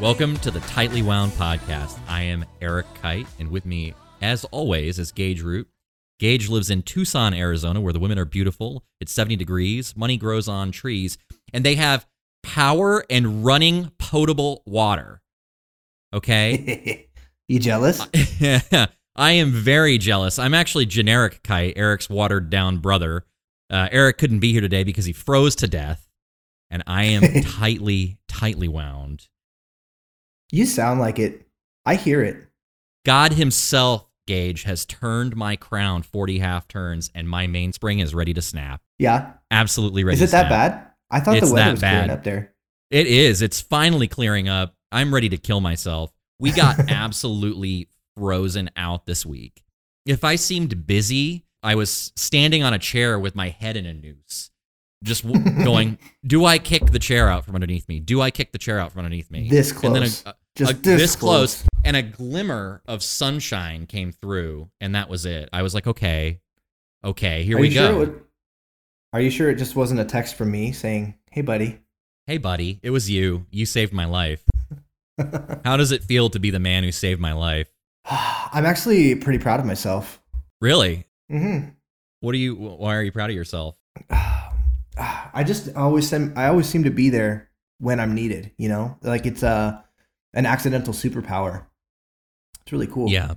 [0.00, 1.98] Welcome to the Tightly Wound podcast.
[2.08, 3.92] I am Eric Kite, and with me,
[4.22, 5.68] as always, is Gage Root.
[6.18, 8.82] Gage lives in Tucson, Arizona, where the women are beautiful.
[9.00, 11.18] It's 70 degrees, money grows on trees,
[11.52, 12.06] and they have
[12.42, 15.20] power and running potable water.
[16.14, 17.08] Okay?
[17.48, 18.00] you jealous?
[19.20, 20.38] I am very jealous.
[20.38, 23.26] I'm actually generic Kite, Eric's watered down brother.
[23.68, 26.08] Uh, Eric couldn't be here today because he froze to death,
[26.70, 29.28] and I am tightly, tightly wound.
[30.50, 31.46] You sound like it.
[31.84, 32.46] I hear it.
[33.04, 38.32] God himself, Gage, has turned my crown 40 half turns, and my mainspring is ready
[38.32, 38.80] to snap.
[38.98, 39.32] Yeah.
[39.50, 40.86] Absolutely ready Is it that bad?
[41.10, 42.10] I thought It's the weather was clearing bad.
[42.10, 42.54] up there.
[42.90, 43.42] It is.
[43.42, 44.74] It's finally clearing up.
[44.90, 46.10] I'm ready to kill myself.
[46.38, 47.88] We got absolutely
[48.24, 49.62] frozen out this week.
[50.04, 53.94] If I seemed busy, I was standing on a chair with my head in a
[53.94, 54.50] noose,
[55.02, 57.98] just w- going, Do I kick the chair out from underneath me?
[58.00, 59.48] Do I kick the chair out from underneath me?
[59.48, 60.22] This And then close.
[60.26, 64.94] a, a- Just a- this this close, and a glimmer of sunshine came through, and
[64.94, 65.48] that was it.
[65.52, 66.40] I was like, Okay,
[67.04, 67.88] okay, here Are we go.
[67.88, 68.20] Sure would,
[69.14, 71.78] are you sure it just wasn't a text from me saying, "Hey, buddy"?
[72.26, 73.46] hey, buddy, it was you.
[73.50, 74.44] You saved my life.
[75.64, 77.68] How does it feel to be the man who saved my life?
[78.10, 80.20] I'm actually pretty proud of myself.
[80.60, 81.06] Really?
[81.28, 81.60] hmm
[82.20, 82.54] What are you?
[82.54, 83.76] Why are you proud of yourself?
[84.98, 88.52] I just always seem I always seem to be there when I'm needed.
[88.58, 89.84] You know, like it's a
[90.34, 91.64] an accidental superpower.
[92.62, 93.08] It's really cool.
[93.08, 93.34] Yeah,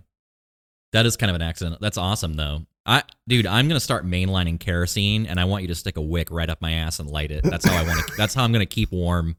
[0.91, 1.79] that is kind of an accident.
[1.81, 2.65] That's awesome though.
[2.85, 6.29] I, dude, I'm gonna start mainlining kerosene, and I want you to stick a wick
[6.31, 7.43] right up my ass and light it.
[7.43, 8.13] That's how I want to.
[8.17, 9.37] that's how I'm gonna keep warm.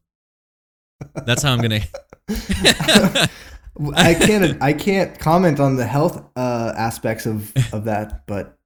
[1.27, 1.81] That's how I'm gonna.
[3.95, 8.57] I can't I can't comment on the health uh, aspects of of that, but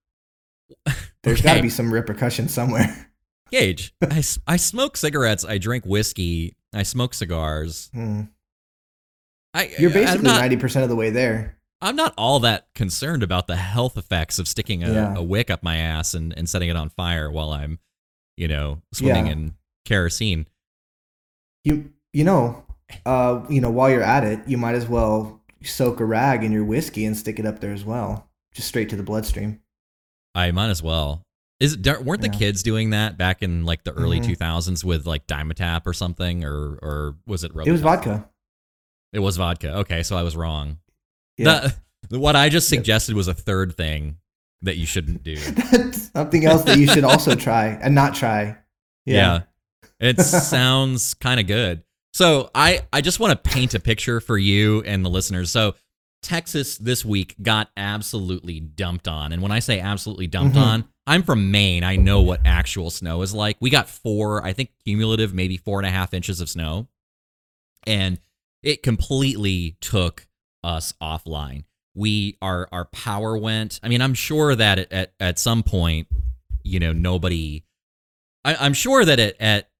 [1.23, 3.11] there's got to be some repercussions somewhere.
[3.51, 5.45] Gage, I, I smoke cigarettes.
[5.45, 6.55] I drink whiskey.
[6.75, 7.89] I smoke cigars.
[7.95, 8.23] Hmm.
[9.55, 11.57] I, You're basically ninety percent of the way there.
[11.81, 15.15] I'm not all that concerned about the health effects of sticking a, Yeah.
[15.17, 17.79] a wick up my ass and, and setting it on fire while I'm,
[18.37, 19.33] you know, swimming Yeah.
[19.33, 20.47] in kerosene.
[21.65, 22.65] You you know,
[23.07, 26.53] uh, you know, while you're at it, you might as well soak a rag in
[26.53, 29.61] your whiskey and stick it up there as well, just straight to the bloodstream.
[30.35, 31.23] I might as well.
[31.61, 32.39] Is it, weren't the Yeah.
[32.39, 34.27] kids doing that back in like the early Mhm.
[34.27, 37.51] 2000s with like Dimetapp or something, or or was it?
[37.67, 38.29] It was vodka.
[39.13, 39.75] It was vodka.
[39.79, 40.79] Okay, so I was wrong.
[41.37, 41.71] Yeah.
[42.09, 44.19] The, what I just suggested was a third thing
[44.63, 45.37] that you shouldn't do.
[45.73, 48.57] That's something else that you should also try and not try.
[49.05, 49.43] Yeah.
[49.99, 51.83] It sounds kind of good.
[52.13, 55.51] So I, I just want to paint a picture for you and the listeners.
[55.51, 55.75] So
[56.23, 59.33] Texas this week got absolutely dumped on.
[59.33, 60.63] And when I say absolutely dumped Mhm.
[60.63, 61.85] on, I'm from Maine.
[61.85, 63.57] I know what actual snow is like.
[63.61, 66.89] We got four, I think cumulative, maybe four and a half inches of snow.
[67.87, 68.19] And
[68.63, 70.27] it completely took
[70.65, 71.65] us offline.
[71.95, 73.79] We our our power went.
[73.83, 76.09] I mean, I'm sure that at at, at some point,
[76.65, 77.65] you know, nobody
[78.45, 79.71] I, I'm sure that it, at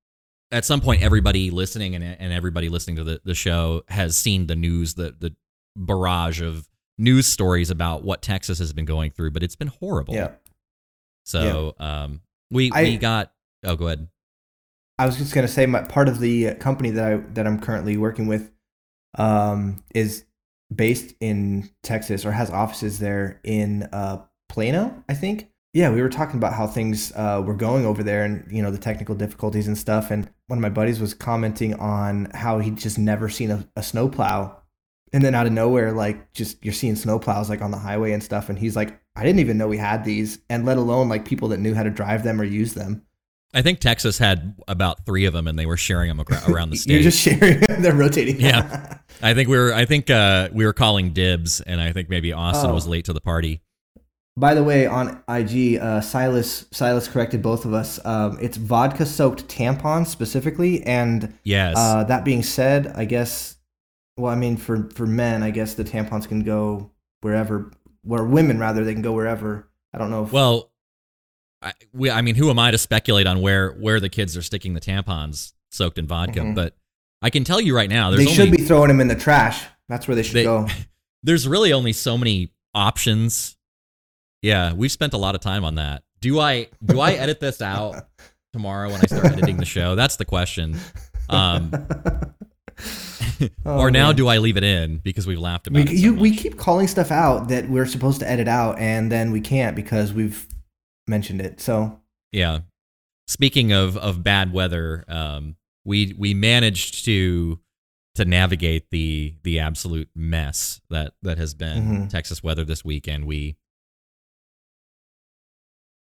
[0.51, 4.47] at some point, everybody listening and, and everybody listening to the, the show has seen
[4.47, 5.35] the news, the the
[5.77, 10.15] barrage of news stories about what Texas has been going through, but it's been horrible.
[10.15, 10.31] Yeah.
[11.25, 13.33] So um, we I- we got.
[13.65, 14.09] Oh, go ahead.
[15.01, 17.97] I was just gonna say, my part of the company that I that I'm currently
[17.97, 18.51] working with,
[19.17, 20.25] um, is
[20.75, 25.51] based in Texas or has offices there in uh Plano, I think.
[25.79, 28.73] Yeah, we were talking about how things uh, were going over there, and you know
[28.73, 30.11] the technical difficulties and stuff.
[30.11, 33.83] And one of my buddies was commenting on how he'd just never seen a, a
[33.85, 34.57] snowplow,
[35.13, 38.25] and then out of nowhere, like just you're seeing snowplows like on the highway and
[38.25, 38.49] stuff.
[38.49, 41.47] And he's like, I didn't even know we had these, and let alone like people
[41.51, 43.05] that knew how to drive them or use them.
[43.55, 46.77] I think Texas had about three of them, and they were sharing them around the
[46.77, 46.93] state.
[46.95, 47.61] You're just sharing.
[47.69, 47.83] Them.
[47.83, 48.41] they're rotating.
[48.41, 48.99] Yeah.
[49.23, 49.73] I think we were.
[49.73, 52.75] I think uh, we were calling dibs, and I think maybe Austin Oh.
[52.75, 53.61] was late to the party.
[54.39, 57.99] By the way, on IG, uh, Silas Silas corrected both of us.
[58.05, 61.75] Um, it's vodka soaked tampons specifically, and Yes.
[61.77, 63.57] uh, that being said, I guess.
[64.17, 66.91] Well, I mean, for for men, I guess the tampons can go
[67.21, 67.73] wherever.
[68.03, 69.69] Where women rather, they can go wherever.
[69.93, 70.25] I don't know.
[70.25, 70.71] If, Well,
[71.61, 74.43] I, we, I mean, who am I to speculate on where where the kids are
[74.43, 76.41] sticking the tampons soaked in vodka?
[76.41, 76.55] Mhm.
[76.55, 76.77] But
[77.23, 79.17] I can tell you right now, there's they should only be throwing them in the
[79.17, 79.65] trash.
[79.89, 80.69] That's where they should They- go.
[81.25, 83.57] there's really only so many options.
[84.43, 86.03] Yeah, we've spent a lot of time on that.
[86.21, 88.07] Do I do I edit this out
[88.53, 89.95] tomorrow when I start editing the show?
[89.95, 90.79] That's the question.
[91.29, 91.71] Um,
[93.65, 94.17] Oh, or now man.
[94.17, 95.89] do I leave it in because we've laughed about we, it?
[95.89, 99.31] so you, we keep calling stuff out that we're supposed to edit out, and then
[99.31, 100.47] we can't because we've
[101.07, 101.61] mentioned it.
[101.61, 102.01] So
[102.33, 102.61] Yeah.
[103.29, 107.61] Speaking of of bad weather, um, we we managed to
[108.17, 112.09] to navigate the the absolute mess that that has been Mhm.
[112.11, 113.25] Texas weather this weekend.
[113.27, 113.57] We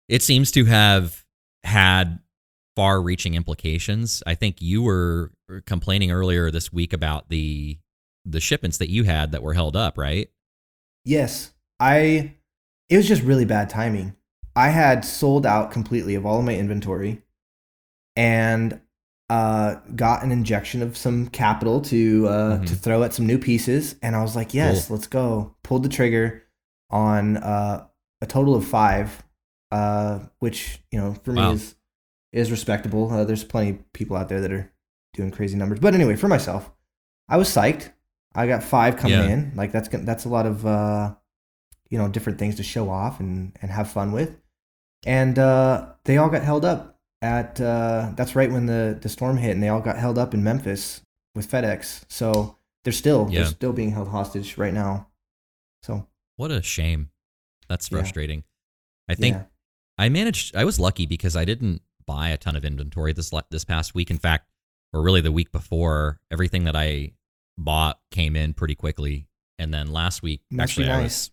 [0.09, 1.25] it seems to have
[1.65, 2.19] had
[2.75, 4.23] far reaching implications.
[4.27, 5.33] I think you were
[5.67, 7.79] complaining earlier this week about the
[8.25, 10.29] the shipments that you had that were held up, right?
[11.05, 12.35] yes, I
[12.89, 14.15] it was just really bad timing.
[14.57, 17.23] I had sold out completely of all of my inventory
[18.17, 18.81] and
[19.29, 22.67] uh, got an injection of some capital to uh, Mhm.
[22.67, 25.89] to throw at some new pieces, and I was like, "Yes, let's go." Pulled the
[25.89, 26.45] trigger
[26.91, 27.87] on uh,
[28.21, 29.23] a total of five,
[29.71, 31.51] uh, which you know for Wow.
[31.51, 31.75] me is
[32.33, 33.11] is respectable.
[33.11, 34.73] Uh, there's plenty of people out there that are
[35.15, 36.71] doing crazy numbers, but anyway, for myself,
[37.29, 37.93] I was psyched.
[38.35, 39.29] I got five coming Yeah.
[39.29, 39.53] in.
[39.57, 41.15] Like that's that's a lot of uh,
[41.89, 44.39] you know different things to show off and and have fun with,
[45.07, 49.39] and uh, they all got held up at uh, that's right when the the storm
[49.39, 51.01] hit, and they all got held up in Memphis
[51.35, 52.05] with FedEx.
[52.09, 53.41] So they're still Yeah.
[53.41, 55.09] they're still being held hostage right now.
[55.83, 57.11] So What a shame.
[57.69, 57.99] That's Yeah.
[57.99, 58.45] frustrating.
[59.09, 59.45] I think yeah.
[59.99, 60.55] I managed.
[60.57, 64.11] I was lucky because I didn't buy a ton of inventory this this past week.
[64.11, 64.47] In fact,
[64.93, 67.13] or really the week before, everything that I
[67.59, 69.29] bought came in pretty quickly.
[69.59, 71.03] And then last week, Must actually, I nice.
[71.03, 71.31] was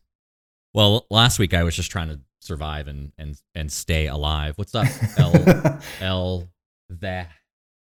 [0.73, 1.05] well.
[1.09, 4.57] Last week, I was just trying to survive and and and stay alive.
[4.57, 4.87] What's up,
[5.17, 6.49] L L
[6.89, 7.25] the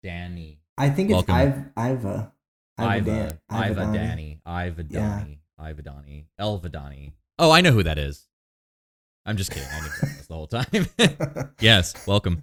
[0.03, 1.35] Danny I think it's Welcome.
[1.35, 2.27] I've I've uh
[2.79, 4.41] I've Iva I've Iva Danny.
[4.47, 4.83] Danny Iva.
[4.83, 7.13] Donny Iva Donny Elva Donny.
[7.39, 8.27] Oh, I know who that is.
[9.27, 9.69] I'm just kidding.
[9.73, 9.89] I knew
[10.19, 11.53] was the whole time.
[11.61, 12.43] yes, welcome.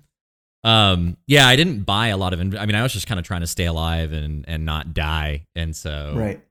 [0.63, 2.39] Um, yeah, I didn't buy a lot of.
[2.39, 4.93] Inv- I mean, I was just kind of trying to stay alive and and not
[4.93, 6.41] die, and so right.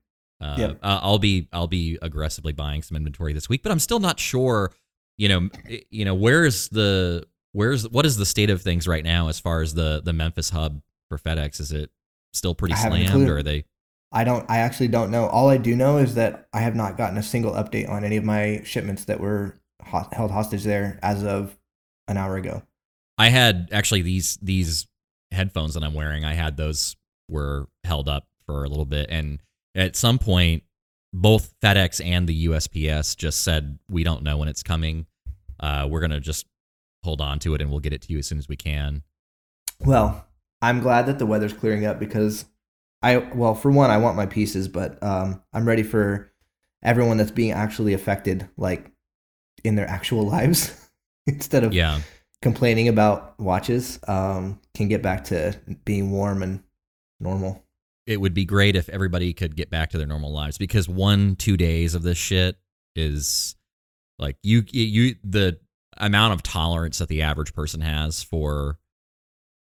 [0.41, 0.79] uh, Yep.
[0.81, 4.19] uh, I'll be I'll be aggressively buying some inventory this week, but I'm still not
[4.19, 4.71] sure.
[5.17, 5.49] You know,
[5.89, 9.61] you know, where's the where's what is the state of things right now as far
[9.61, 11.59] as the the Memphis hub for FedEx?
[11.59, 11.89] Is it
[12.33, 13.65] still pretty slammed, or are they?
[14.11, 14.49] I don't.
[14.49, 15.27] I actually don't know.
[15.27, 18.17] All I do know is that I have not gotten a single update on any
[18.17, 21.57] of my shipments that were ho- held hostage there as of
[22.07, 22.63] an hour ago.
[23.17, 24.87] I had actually these these
[25.31, 26.25] headphones that I'm wearing.
[26.25, 26.95] I had those
[27.29, 29.39] were held up for a little bit, and
[29.75, 30.63] at some point,
[31.13, 35.05] both FedEx and the USPS just said we don't know when it's coming.
[35.59, 36.45] Uh, we're gonna just
[37.03, 39.03] hold on to it, and we'll get it to you as soon as we can.
[39.79, 40.25] Well,
[40.61, 42.45] I'm glad that the weather's clearing up because
[43.01, 46.31] I well, for one, I want my pieces, but um, I'm ready for
[46.83, 48.90] everyone that's being actually affected, like
[49.63, 50.89] in their actual lives,
[51.27, 52.01] instead of Yeah,
[52.41, 53.99] complaining about watches.
[54.07, 56.63] Um, can get back to being warm and
[57.19, 57.63] normal.
[58.07, 61.35] it would be great if everybody could get back to their normal lives because one
[61.35, 62.57] two days of this shit
[62.95, 63.55] is
[64.17, 65.59] like you you the
[65.97, 68.79] amount of tolerance that the average person has for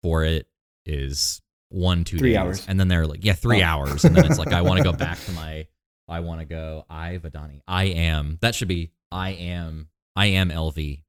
[0.02, 0.46] for it
[0.86, 2.38] is one two Three days.
[2.38, 2.64] hours.
[2.66, 3.66] and then they're like yeah three Oh.
[3.66, 5.66] hours and then it's like i want to go back to my
[6.08, 10.50] i want to go i vadani i am that should be i am i am
[10.50, 11.02] lv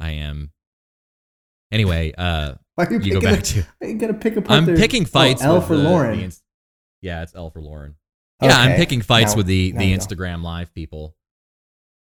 [0.00, 0.50] i am
[1.72, 4.64] anyway uh Why are you go picking back to a- you gotta pick apart I'm
[4.66, 5.42] their- picking fights.
[5.44, 6.18] Oh, L for the- Lauren.
[6.18, 6.36] the
[7.00, 7.94] yeah, it's L for Lauren.
[8.42, 9.96] Yeah, I'm picking fights Now- with the the you.
[9.96, 11.14] Instagram live people.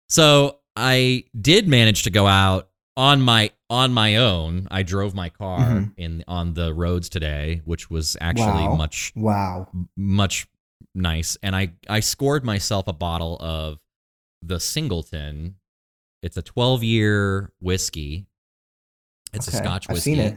[0.09, 4.67] So I did manage to go out on my on my own.
[4.71, 5.95] I drove my car Mhm.
[5.97, 8.75] in on the roads today, which was actually Wow.
[8.77, 9.69] much Wow.
[9.97, 10.47] much
[10.95, 11.37] nice.
[11.43, 13.79] And I I scored myself a bottle of
[14.43, 15.57] the Singleton.
[16.23, 18.27] It's a 12 year whiskey.
[19.33, 20.37] It's a Okay, Scotch I've whiskey seen it.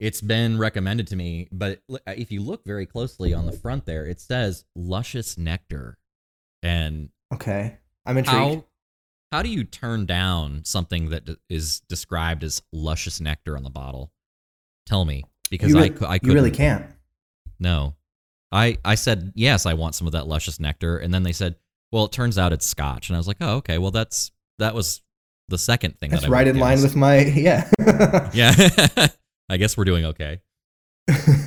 [0.00, 3.84] it's been recommended to me but uh, if you look very closely on the front
[3.84, 5.98] there it says luscious nectar
[6.62, 7.76] and Okay.
[8.06, 8.36] I'm intrigued.
[8.38, 8.64] how
[9.32, 13.70] how do you turn down something that d- is described as luscious nectar on the
[13.70, 14.12] bottle
[14.86, 16.86] tell me because you, i re- i you really can't.
[17.58, 17.94] no
[18.52, 21.56] i i said yes i want some of that luscious nectar and then they said
[21.90, 24.30] well it turns out it's scotch and i was like oh okay well that's
[24.60, 25.02] that was
[25.48, 27.68] the second thing That's that I right in line with my yeah.
[28.32, 28.52] yeah.
[29.48, 30.40] I guess we're doing okay.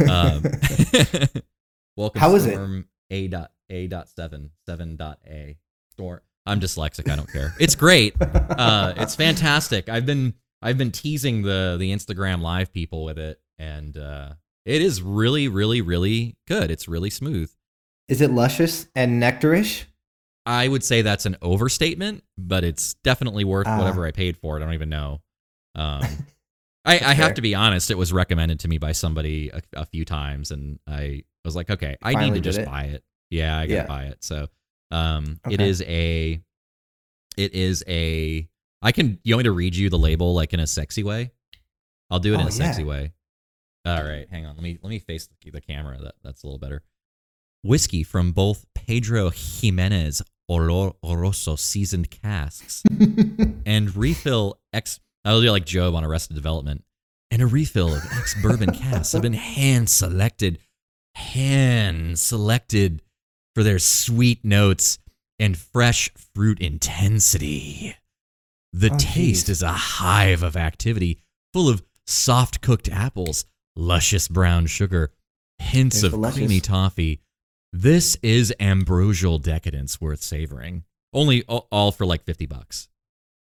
[0.07, 0.43] Um,
[1.95, 2.53] welcome How is it?
[2.53, 5.57] storm a dot a dot seven seven dot a.
[5.91, 7.53] Storm i'm dyslexic i don't care.
[7.59, 8.15] It's great.
[8.19, 9.89] Uh it's fantastic.
[9.89, 14.29] I've been i've been teasing the the instagram live people with it and uh
[14.65, 16.71] it is really really really good.
[16.71, 17.51] It's really smooth.
[18.07, 19.83] Is it luscious and nectarish?
[20.45, 23.77] I would say that's an overstatement but it's definitely worth Ah.
[23.77, 25.21] whatever i paid for it i don't even know
[25.75, 26.03] um
[26.83, 27.91] I, I have to be honest.
[27.91, 31.69] It was recommended to me by somebody a, a few times, and I was like,
[31.69, 32.65] okay, I need to just it.
[32.65, 33.03] buy it.
[33.29, 33.85] Yeah, I gotta Yeah.
[33.85, 34.23] buy it.
[34.23, 34.47] So,
[34.89, 35.63] um, Okay.
[35.69, 36.41] is a,
[37.37, 38.49] it is a
[38.81, 39.19] I can.
[39.23, 41.29] You want me to read you the label like in a sexy way?
[42.09, 43.11] I'll do it in Oh, a sexy way.
[43.85, 44.55] All right, hang on.
[44.55, 45.99] Let me let me face the, the camera.
[46.01, 46.81] That that's a little better.
[47.63, 52.83] Whiskey from both Pedro Ximénez Olor Oroso seasoned casks
[53.65, 54.99] and refill ex.
[55.23, 56.83] I'll do like Gob on Arrested Development.
[57.29, 60.59] And a refill of ex bourbon casks have been hand selected,
[61.15, 63.01] hand selected
[63.55, 64.97] for their sweet notes
[65.39, 67.95] and fresh fruit intensity.
[68.73, 69.49] The Oh, taste geez.
[69.57, 71.19] is a hive of activity,
[71.53, 75.11] full of soft cooked apples, luscious brown sugar,
[75.59, 77.21] hints There's of creamy toffee.
[77.73, 80.83] This is ambrosial decadence worth savoring.
[81.13, 82.89] Only all, for like 50 bucks.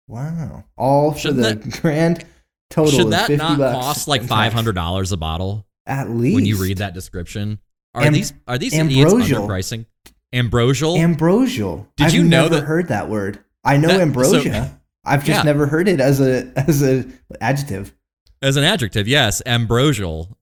[0.07, 0.65] Wow.
[0.77, 2.25] All for Shouldn't the grand
[2.69, 6.35] total Should that 50 not bucks cost like $500 a bottle At least.
[6.35, 7.59] when you read that description?
[7.93, 9.47] Are Am- these are these idiots ambrosial.
[9.47, 9.85] underpricing?
[10.33, 10.97] Ambrosial?
[10.97, 11.87] Ambrosial.
[11.97, 13.39] Did I've you know never that- heard that word.
[13.63, 14.81] I know That- so- ambrosia.
[15.05, 15.43] I've just Yeah.
[15.43, 17.05] never heard it as a as a
[17.39, 17.93] adjective.
[18.41, 20.37] As an adjective, yes, ambrosial.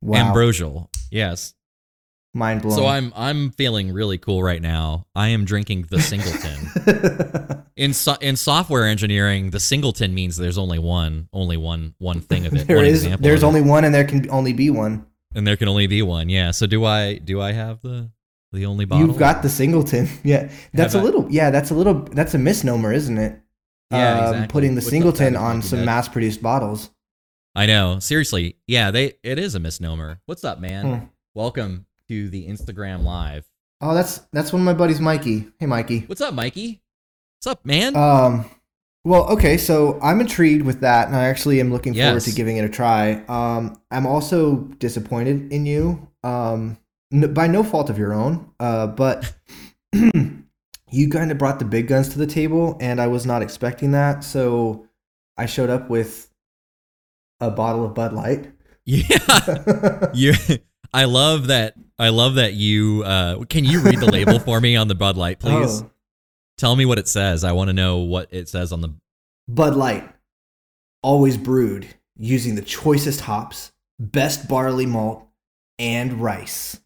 [0.00, 0.28] Wow.
[0.28, 0.90] Ambrosial.
[1.10, 1.54] Yes.
[2.34, 2.74] Mind blown.
[2.76, 5.06] So I'm I'm feeling really cool right now.
[5.14, 7.66] I am drinking the singleton.
[7.76, 12.46] in so, in software engineering, the singleton means there's only one, only one one thing
[12.46, 12.66] of it.
[12.66, 13.58] there one is example there's of it.
[13.58, 15.04] only one and there can only be one.
[15.34, 16.30] and there can only be one.
[16.30, 16.52] Yeah.
[16.52, 18.10] So do I do I have the
[18.52, 19.06] the only bottle?
[19.06, 20.08] You've got the singleton.
[20.24, 20.50] Yeah.
[20.72, 21.08] That's Have a I?
[21.10, 23.38] little yeah, that's a little that's a misnomer, isn't it?
[23.90, 24.48] Yeah, Um, exactly.
[24.52, 26.90] putting the up, singleton on some mass produced bottles.
[27.54, 27.98] I know.
[27.98, 28.56] Seriously.
[28.66, 30.22] Yeah, they it is a misnomer.
[30.24, 30.86] What's up, man?
[31.00, 31.04] Hmm.
[31.34, 33.46] Welcome to the Instagram live.
[33.80, 35.48] Oh, that's that's one of my buddies, Mikey.
[35.58, 36.00] Hey Mikey.
[36.00, 36.82] What's up, Mikey?
[37.38, 37.96] What's up, man?
[37.96, 38.44] Um,
[39.02, 42.58] well, okay, so I'm intrigued with that, and I actually am looking forward to giving
[42.58, 43.24] it a try.
[43.28, 46.76] Um, I'm also disappointed in you, um,
[47.10, 49.32] n- by no fault of your own, uh, but
[49.94, 53.92] you kind of brought the big guns to the table, and I was not expecting
[53.92, 54.86] that, so
[55.38, 56.30] I showed up with
[57.40, 58.52] a bottle of Bud Light.
[58.84, 60.10] yeah.
[60.14, 60.34] you
[60.92, 64.76] I love that I love that you uh can you read the label for me
[64.76, 65.82] on the Bud Light, please?
[65.82, 65.90] Oh,
[66.58, 67.44] Tell me what it says.
[67.44, 68.94] I want to know what it says on the
[69.48, 70.08] Bud Light,
[71.02, 75.26] always brewed using the choicest hops, best barley malt,
[75.78, 76.78] and rice.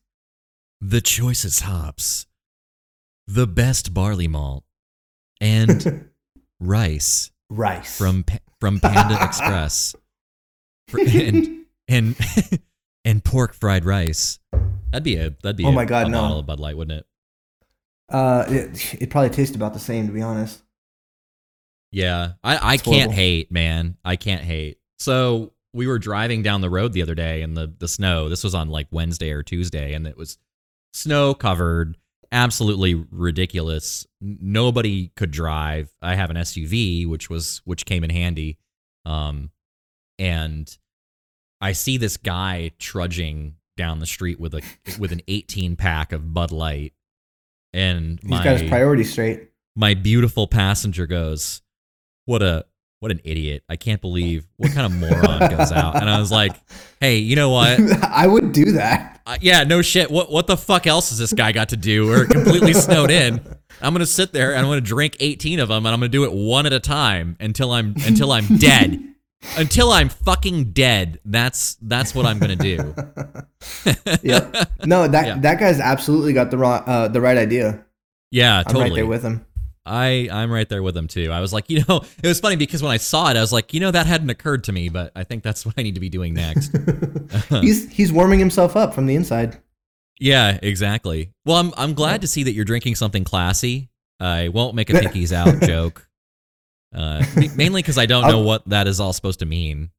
[0.81, 2.27] the choicest hops,
[3.27, 4.65] the best barley malt,
[5.41, 6.09] and
[6.61, 8.25] rice rice from
[8.61, 9.95] from Panda Express,
[10.89, 12.17] Fr- and and
[13.07, 14.39] and pork fried rice.
[14.93, 16.21] That'd be a that'd be Oh a, my God, a no.
[16.21, 17.07] bottle of Bud Light, wouldn't it?
[18.11, 20.63] uh, it, it probably tastes about the same, to be honest.
[21.93, 23.97] Yeah, I, I can't hate, man.
[24.05, 24.79] I can't hate.
[24.99, 28.29] So we were driving down the road the other day in the the snow.
[28.29, 30.39] This was on like Wednesday or Tuesday, and it was
[30.93, 31.97] snow covered,
[32.33, 34.07] absolutely ridiculous.
[34.21, 35.91] Nobody could drive.
[36.03, 38.59] I have an SUV, which was which came in handy,
[39.05, 39.51] um,
[40.19, 40.77] and
[41.61, 44.63] I see this guy trudging down the street with a
[44.99, 46.93] with an 18 pack of Bud Light,
[47.73, 49.51] and He's my got his priorities straight.
[49.75, 51.63] my beautiful passenger goes,
[52.25, 52.67] "What a
[53.01, 53.63] what an idiot!
[53.69, 56.53] I can't believe what kind of moron goes out." And I was like,
[57.01, 57.79] "Hey, you know what?
[58.03, 59.21] I would do that.
[59.27, 60.11] Uh, yeah, no shit.
[60.11, 62.07] What what the fuck else has this guy got to do?
[62.07, 63.41] We're completely snowed in.
[63.83, 66.25] I'm gonna sit there and I'm gonna drink 18 of them, and I'm gonna do
[66.25, 69.03] it one at a time until I'm until I'm dead."
[69.57, 72.95] Until I'm fucking dead, that's that's what I'm gonna do.
[74.23, 74.71] Yep.
[74.87, 75.39] No, that Yeah.
[75.39, 77.85] that guy's absolutely got the wrong, uh, the right idea.
[78.31, 78.85] Yeah, totally.
[78.85, 79.47] I'm right there with him.
[79.85, 81.31] I I'm right there with him too.
[81.31, 83.53] I was like, you know, it was funny because when I saw it, I was
[83.53, 85.95] like, you know, that hadn't occurred to me, but I think that's what I need
[85.95, 86.77] to be doing next.
[87.61, 89.59] he's he's warming himself up from the inside.
[90.19, 91.31] yeah, exactly.
[91.45, 93.91] Well, I'm I'm glad to see that you're drinking something classy.
[94.19, 96.06] I won't make a pickies out joke.
[96.97, 97.25] Uh,
[97.55, 99.91] mainly because I don't know what that is all supposed to mean.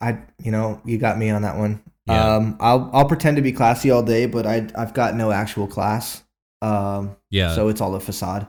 [0.00, 1.82] I you know you got me on that one.
[2.06, 2.36] Yeah.
[2.36, 5.66] Um, I'll I'll pretend to be classy all day, but I I've got no actual
[5.66, 6.22] class.
[6.62, 8.46] Um, Yeah, so it's all a facade.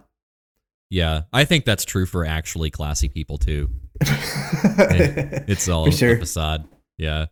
[0.89, 1.21] yeah.
[1.31, 3.69] I think that's true for actually classy people too.
[4.51, 6.67] It's all a facade.
[6.97, 7.27] Yeah.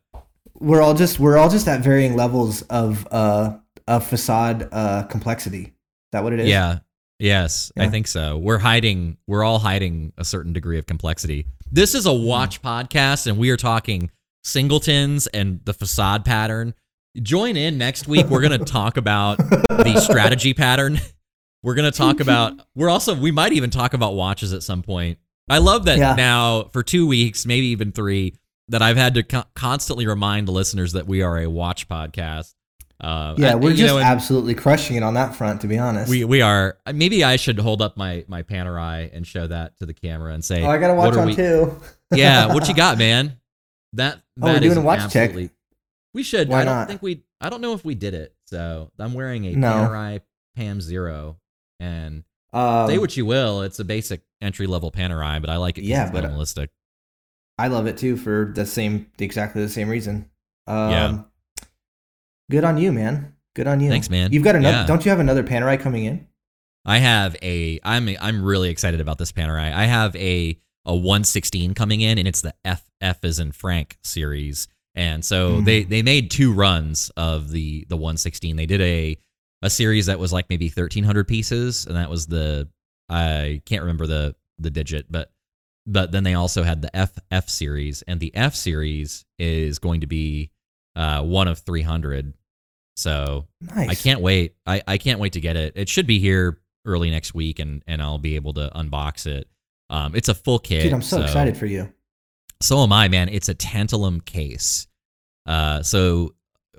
[0.59, 5.63] we're all just we're all just at varying levels of uh of facade uh complexity.
[5.63, 6.47] Is that what it is?
[6.49, 6.79] Yeah.
[7.19, 8.37] Yes, I think so.
[8.37, 11.45] We're hiding, we're all hiding a certain degree of complexity.
[11.71, 12.25] This is a Mm-hmm.
[12.25, 14.11] watch podcast, and we are talking
[14.43, 16.73] singletons and the facade pattern.
[17.21, 18.27] Join in next week.
[18.27, 20.99] We're going to talk about the strategy pattern.
[21.63, 24.83] We're going to talk about, we're also, we might even talk about watches at some
[24.83, 25.17] point.
[25.49, 26.13] I love that Yeah.
[26.15, 28.35] now for two weeks, maybe even three,
[28.69, 32.53] that I've had to co- constantly remind the listeners that we are a watch podcast.
[32.99, 36.09] Uh, Yeah, we're you just know, absolutely crushing it on that front, to be honest.
[36.09, 36.77] we we are.
[36.91, 40.43] Maybe I should hold up my my Panerai and show that to the camera and
[40.43, 41.79] say, oh, I gotta watch on we- too.
[42.15, 43.37] yeah, what you got, man?
[43.93, 45.33] That Oh, we're that doing a watch check.
[46.13, 46.49] We should.
[46.49, 46.87] Why I don't not?
[46.87, 47.23] think we.
[47.39, 48.33] I don't know if we did it.
[48.45, 49.71] So I'm wearing a No.
[49.71, 50.21] Panerai
[50.55, 51.37] Pam Zero,
[51.79, 52.23] and
[52.53, 55.83] Um, say what you will, it's a basic entry level Panerai, but I like it.
[55.83, 56.69] Yeah, but- uh, minimalistic.
[57.59, 60.29] I love it too for the same, exactly the same reason.
[60.67, 61.19] Um, Yeah.
[62.49, 63.33] Good on you, man.
[63.55, 63.89] Good on you.
[63.89, 64.31] Thanks, man.
[64.31, 64.77] You've got another.
[64.77, 64.85] Yeah.
[64.85, 66.27] Don't you have another Panerai coming in?
[66.85, 67.79] I have a.
[67.83, 69.73] I'm I'm really excited about this Panerai.
[69.73, 73.97] I have a a 116 coming in, and it's the F F is in Frank
[74.03, 74.67] series.
[74.95, 75.65] And so Mm.
[75.65, 78.55] they they made two runs of the the 116.
[78.55, 79.17] They did a
[79.63, 82.69] a series that was like maybe 1300 pieces, and that was the
[83.09, 85.31] I can't remember the the digit, but
[85.85, 90.01] but then they also had the F F series, and the F series is going
[90.01, 90.51] to be
[90.97, 92.33] uh, one of 300.
[92.97, 93.89] So Nice.
[93.89, 94.55] I can't wait.
[94.65, 95.73] I, I can't wait to get it.
[95.75, 99.47] It should be here early next week, and and I'll be able to unbox it.
[99.89, 100.83] Um, it's a full kit.
[100.83, 101.93] Dude, I'm so, excited for you.
[102.59, 103.29] So am I, man.
[103.29, 104.87] It's a tantalum case.
[105.45, 106.33] Uh, so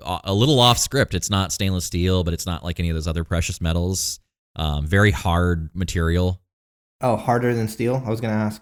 [0.05, 1.15] a a little off script.
[1.15, 4.19] It's not stainless steel, but it's not like any of those other precious metals.
[4.57, 6.41] Um, very hard material.
[6.99, 8.03] Oh, harder than steel?
[8.05, 8.61] I was gonna ask.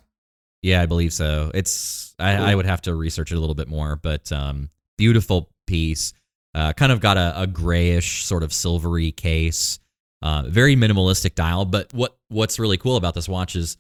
[0.62, 1.50] Yeah, I believe so.
[1.56, 5.50] It's I, I would have to research it a little bit more, but um, beautiful
[5.68, 6.14] piece.
[6.56, 9.80] Uh, kind of got a, a grayish sort of silvery case.
[10.22, 11.66] Uh, very minimalistic dial.
[11.66, 13.78] But what what's really cool about this watch is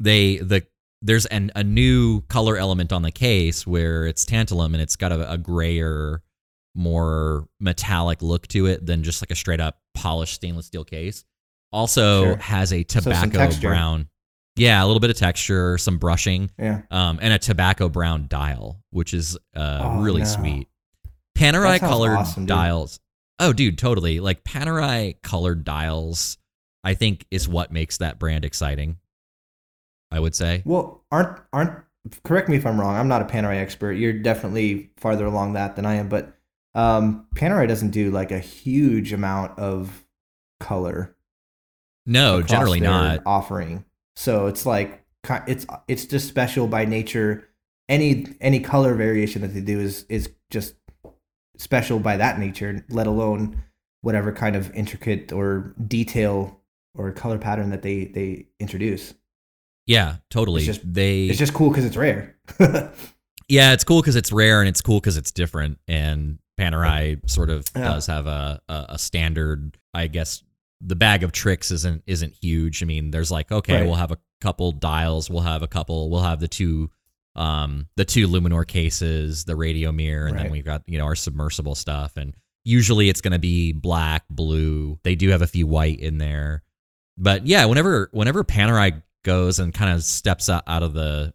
[0.00, 0.66] they the
[1.02, 5.12] there's an, a new color element on the case where it's tantalum and it's got
[5.12, 6.22] a, a grayer,
[6.74, 11.24] more metallic look to it than just like a straight up polished stainless steel case.
[11.72, 12.36] Also Sure.
[12.38, 13.68] has a tobacco texture.
[13.68, 14.08] brown.
[14.56, 16.82] Yeah, a little bit of texture, some brushing Yeah.
[16.90, 20.26] um, and a tobacco brown dial, which is uh, Oh, really no.
[20.26, 20.68] sweet.
[21.36, 22.98] Panerai colored awesome, dials.
[23.38, 24.18] Oh, dude, totally.
[24.20, 26.38] Like Panerai colored dials,
[26.82, 28.96] I think is what makes that brand exciting.
[30.10, 30.62] I would say.
[30.64, 31.72] Well, aren't aren't
[32.24, 32.96] correct me if I'm wrong.
[32.96, 33.92] I'm not a Panerai expert.
[33.94, 36.32] You're definitely farther along that than I am, but
[36.74, 40.04] um, Panerai doesn't do like a huge amount of
[40.60, 41.16] color.
[42.06, 43.20] No, generally not.
[43.26, 43.84] offering.
[44.16, 45.04] So it's like
[45.46, 47.48] it's it's just special by nature.
[47.88, 50.74] Any any color variation that they do is is just
[51.58, 52.84] special by that nature.
[52.88, 53.62] Let alone
[54.02, 56.60] whatever kind of intricate or detail
[56.94, 59.14] or color pattern that they they introduce.
[59.86, 60.62] Yeah, totally.
[60.62, 62.36] It's just- they It's just cool because it's rare.
[63.48, 65.78] Yeah, it's cool because it's rare and it's cool because it's different.
[65.86, 67.84] And Panerai sort of Yeah.
[67.84, 69.78] does have a, a a standard.
[69.94, 70.42] I guess
[70.80, 72.82] the bag of tricks isn't isn't huge.
[72.82, 73.84] I mean, there's like okay, Right.
[73.86, 76.90] we'll have a couple dials, we'll have a couple, we'll have the two
[77.34, 81.74] um the two Luminor cases, the Radiomir, and then we've got you know our submersible
[81.74, 82.16] stuff.
[82.16, 82.34] And
[82.64, 84.98] usually it's going to be black, blue.
[85.04, 86.62] They do have a few white in there,
[87.18, 91.34] but yeah, whenever whenever Panerai goes and kind of steps out, out of the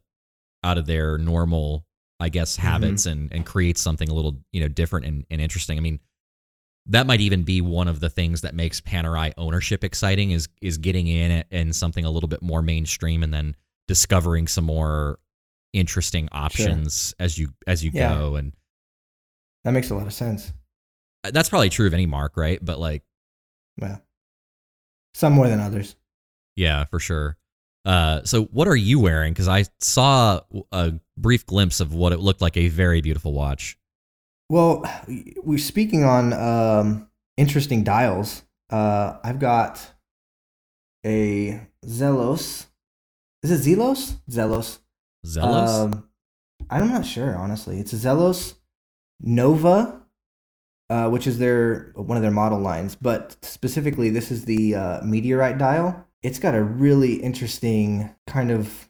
[0.64, 1.86] out of their normal
[2.20, 2.68] I guess Mm-hmm.
[2.68, 5.78] habits and and creates something a little you know different and, and interesting.
[5.78, 6.00] I mean,
[6.88, 10.78] that might even be one of the things that makes Panerai ownership exciting is is
[10.78, 13.56] getting in it and something a little bit more mainstream and then
[13.88, 15.20] discovering some more
[15.74, 18.14] interesting options as you as you Yeah.
[18.14, 18.54] go and
[19.64, 20.52] that makes a lot of sense.
[21.24, 23.04] that's probably true of any mark right but like
[23.80, 24.02] Well,
[25.14, 25.96] some more than others.
[26.56, 27.38] yeah for sure
[27.86, 30.42] uh so what are you wearing because i saw
[30.72, 33.78] a brief glimpse of what it looked like a very beautiful watch
[34.52, 34.84] Well,
[35.46, 38.44] we're speaking on um, interesting dials.
[38.70, 39.94] Uh, I've got
[41.06, 42.66] a Zelos.
[43.44, 44.18] Is it Zelos?
[44.30, 44.80] Zelos.
[45.26, 45.70] Zelos.
[45.70, 46.10] Um,
[46.70, 47.80] I'm not sure, honestly.
[47.80, 48.56] It's a Zelos
[49.22, 50.02] Nova,
[50.90, 52.96] uh, which is their one of their model lines.
[52.96, 56.06] But specifically, this is the uh, meteorite dial.
[56.24, 58.90] It's got a really interesting kind of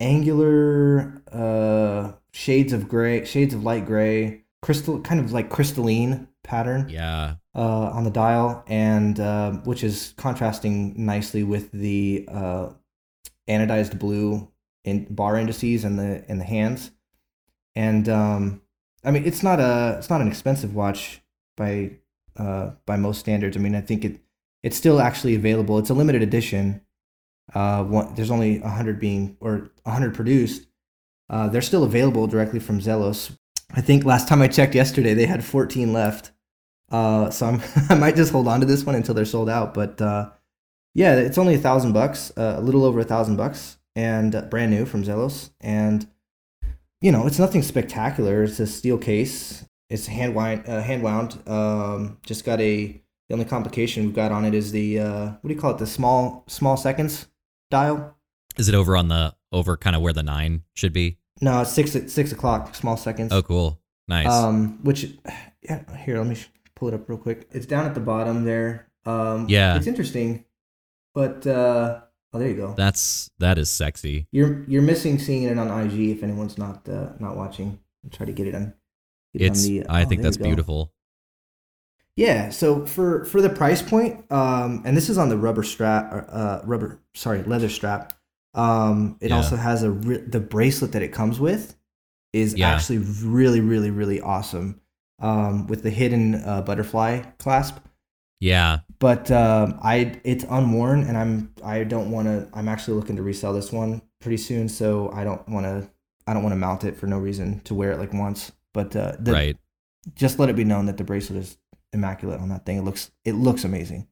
[0.00, 6.88] angular uh, shades of gray, shades of light gray, crystal, kind of like crystalline pattern
[6.88, 12.70] yeah uh, on the dial, and uh, which is contrasting nicely with the uh,
[13.48, 14.48] anodized blue
[14.84, 16.90] in bar indices and the in the hands.
[17.74, 18.62] And um,
[19.04, 21.22] I mean, it's not a it's not an expensive watch
[21.56, 21.92] by
[22.36, 23.56] uh, by most standards.
[23.56, 24.20] I mean, I think it
[24.62, 25.78] it's still actually available.
[25.78, 26.82] It's a limited edition.
[27.54, 30.66] Uh, one, there's only hundred being or hundred produced.
[31.28, 33.36] Uh, they're still available directly from Zelos.
[33.74, 36.32] I think last time I checked yesterday, they had 14 left.
[36.90, 39.74] Uh, so I'm, I might just hold on to this one until they're sold out.
[39.74, 40.30] But uh,
[40.94, 44.42] yeah, it's only a thousand bucks, uh, a little over a thousand bucks, and uh,
[44.42, 45.50] brand new from Zelos.
[45.60, 46.06] And
[47.00, 48.42] you know, it's nothing spectacular.
[48.42, 49.64] It's a steel case.
[49.88, 51.38] It's hand wind, uh, hand wound.
[51.48, 53.00] Um, just got a.
[53.28, 55.78] The only complication we've got on it is the uh, what do you call it?
[55.78, 57.28] The small small seconds
[57.70, 58.16] dial.
[58.58, 61.19] Is it over on the over kind of where the nine should be?
[61.40, 62.74] No, it's six six o'clock.
[62.74, 63.32] Small seconds.
[63.32, 64.26] Oh, cool, nice.
[64.26, 65.06] Um, which
[65.62, 67.48] yeah, here let me sh- pull it up real quick.
[67.52, 68.88] It's down at the bottom there.
[69.06, 69.76] Um, Yeah.
[69.76, 70.44] it's interesting,
[71.14, 72.00] but uh,
[72.32, 72.74] oh, there you go.
[72.76, 74.26] That's that is sexy.
[74.32, 77.78] You're you're missing seeing it on IG if anyone's not uh, not watching.
[78.04, 78.74] I'll try to get it on.
[79.32, 80.92] get it on It's the- I oh, think that's beautiful.
[82.16, 86.26] Yeah, so for for the price point, um, and this is on the rubber strap,
[86.30, 88.12] uh, rubber sorry, leather strap.
[88.54, 89.36] Um, it Yeah.
[89.36, 91.76] also has a re- the bracelet that it comes with
[92.32, 92.70] is Yeah.
[92.70, 94.80] actually really really really awesome.
[95.20, 97.76] Um, with the hidden uh, butterfly clasp.
[98.40, 102.48] Yeah, but um, I it's unworn, and I'm I don't want to.
[102.54, 105.90] I'm actually looking to resell this one pretty soon, so I don't want to.
[106.26, 108.50] I don't want to mount it for no reason to wear it like once.
[108.72, 109.56] But uh, the, right.
[110.14, 111.58] just let it be known that the bracelet is
[111.92, 112.78] immaculate on that thing.
[112.78, 114.08] It looks it looks amazing.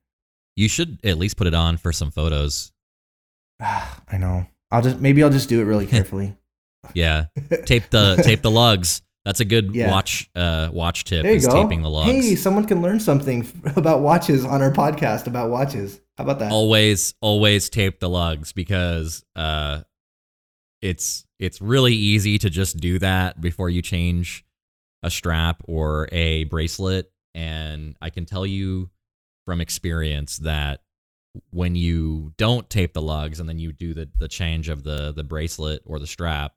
[0.56, 2.70] You should at least put it on for some photos.
[3.60, 4.46] I know.
[4.70, 6.36] I'll just maybe I'll just do it really carefully.
[6.94, 7.26] Yeah,
[7.66, 9.02] tape the tape the lugs.
[9.24, 9.90] That's a good Yeah.
[9.90, 11.22] watch uh watch tip.
[11.22, 11.52] there you is go.
[11.62, 12.10] taping the lugs.
[12.10, 16.00] Hey, someone can learn something about watches on our podcast about watches.
[16.16, 16.50] How about that?
[16.52, 19.80] always always tape the lugs because uh
[20.80, 24.44] it's it's really easy to just do that before you change
[25.02, 28.90] a strap or a bracelet and I can tell you
[29.44, 30.80] from experience that
[31.50, 35.12] when you don't tape the lugs and then you do the the change of the
[35.12, 36.54] the bracelet or the strap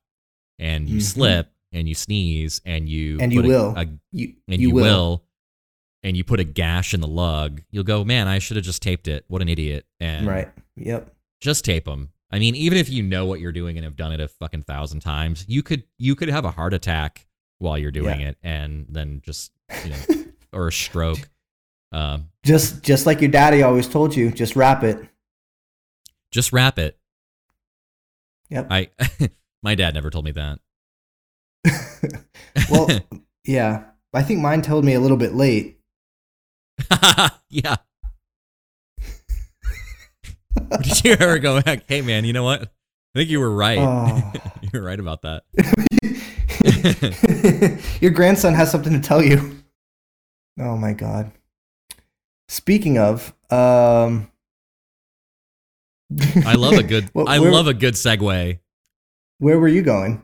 [0.60, 1.02] and you Mhm.
[1.04, 3.74] slip and you sneeze and you And you a- will.
[3.78, 5.24] a you and you, will.
[6.04, 8.82] and you put a gash in the lug, you'll go, man, I should have just
[8.82, 9.24] taped it.
[9.28, 9.86] What an idiot!
[10.00, 10.50] And right.
[10.76, 11.16] Yep.
[11.42, 12.10] just tape them.
[12.32, 14.64] I mean, even if you know what you're doing and have done it a fucking
[14.64, 17.28] thousand times, you could you could have a heart attack
[17.60, 18.30] while you're doing Yeah.
[18.30, 19.52] it, and then just
[19.86, 21.30] you know, or a stroke.
[21.92, 25.06] Um, Just just like your daddy always told you, just wrap it.
[26.32, 26.98] just wrap it.
[28.50, 28.68] Yep.
[28.70, 28.90] I
[29.64, 30.60] my dad never told me that.
[32.72, 32.88] well,
[33.46, 33.84] yeah.
[34.14, 35.80] I think mine told me a little bit late.
[37.50, 37.76] yeah.
[40.82, 41.84] Did you ever go back?
[41.88, 42.64] Hey, man, you know what?
[42.64, 43.78] I think you were right.
[43.80, 44.34] Oh.
[44.62, 45.44] you were right about that.
[48.02, 49.58] Your grandson has something to tell you.
[50.60, 51.32] Oh my god.
[52.52, 54.30] Speaking of, um
[56.46, 57.10] I love a good.
[57.14, 58.60] Well, I where- love a good segue.
[59.40, 60.22] Where were you going?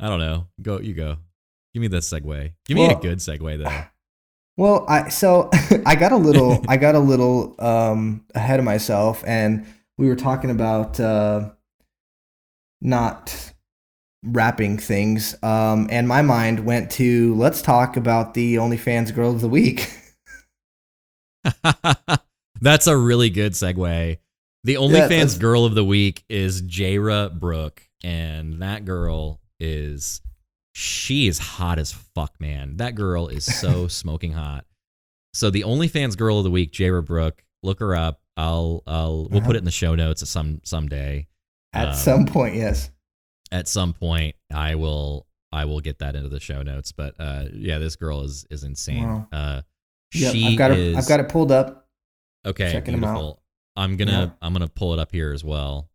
[0.00, 0.48] I don't know.
[0.60, 1.18] Go, you go.
[1.72, 2.52] Give me the segue.
[2.64, 3.70] Give me Well- a good segue though.
[4.56, 5.48] Well, I so
[5.86, 9.64] I got a little I got a little um ahead of myself and
[9.96, 11.50] we were talking about uh
[12.82, 13.52] not
[14.22, 19.40] wrapping things um and my mind went to let's talk about the OnlyFans girl of
[19.40, 19.88] the week.
[22.60, 24.18] That's a really good segue.
[24.64, 30.20] The Yeah, OnlyFans that's- girl of the week is Jara Brooke, and that girl is
[30.72, 32.76] she is hot as fuck, man.
[32.76, 34.66] That girl is so smoking hot.
[35.32, 38.20] So the OnlyFans girl of the week, Jara Brooke, look her up.
[38.36, 39.46] I'll I'll we'll Uh-huh.
[39.46, 41.26] put it in the show notes at some someday.
[41.72, 42.90] At Um, some point, yes.
[43.52, 46.92] At some point, I will I will get that into the show notes.
[46.92, 49.04] But uh, yeah, this girl is is insane.
[49.08, 49.28] Wow.
[49.32, 49.62] Uh,
[50.14, 51.88] Yep, she I've got is it I've got it pulled up.
[52.46, 53.14] Okay, Checking 'em out.
[53.14, 53.42] beautiful.
[53.76, 54.30] I'm gonna Yeah.
[54.42, 55.90] I'm gonna pull it up here as well.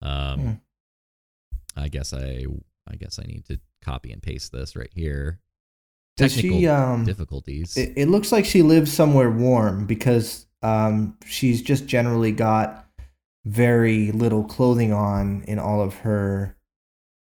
[0.00, 0.52] Um, Hmm.
[1.76, 2.44] I guess I
[2.90, 5.40] I guess I need to copy and paste this right here.
[6.16, 7.76] Does Technical she um difficulties.
[7.76, 12.86] it, it looks like she lives somewhere warm because um she's just generally got
[13.44, 16.56] very little clothing on in all of her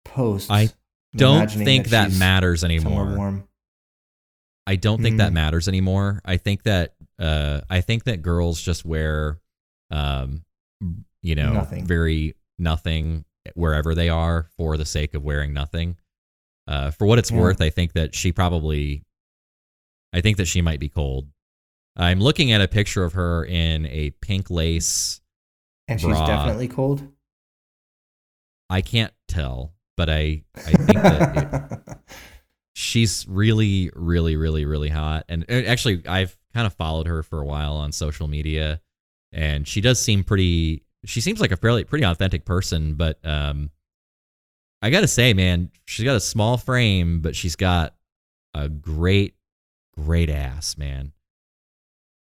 [0.05, 0.51] posts.
[0.51, 0.71] I
[1.15, 3.45] Don't think that, she's matters somewhere anymore.
[4.69, 5.35] I don't think that Hmm.
[5.35, 6.21] matters anymore.
[6.25, 9.41] I think that uh I think that girls just wear
[9.91, 10.45] um
[11.23, 11.87] you know Nothing.
[11.87, 15.97] very nothing wherever they are for the sake of wearing nothing.
[16.67, 17.39] Uh for what it's Yeah.
[17.39, 19.05] worth, I think that she probably
[20.13, 21.29] I think that she might be cold.
[21.97, 25.21] I'm looking at a picture of her in a pink lace.
[25.89, 27.03] And she's definitely cold.
[28.71, 31.99] I can't tell, but I I think that it,
[32.81, 35.25] she's really really really really hot.
[35.29, 38.81] And uh, actually i've kind of followed her for a while on social media
[39.33, 43.71] and she does seem pretty she seems like a fairly pretty authentic person but um
[44.81, 47.95] i gotta say man she's got a small frame but she's got
[48.55, 49.35] a great
[49.97, 51.13] great ass man.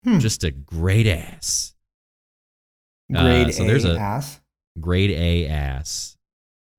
[0.03, 0.19] Hmm.
[0.19, 1.73] just a great ass.
[3.12, 4.39] Grade uh, so A there's a- ass.
[4.79, 6.15] grade a ass.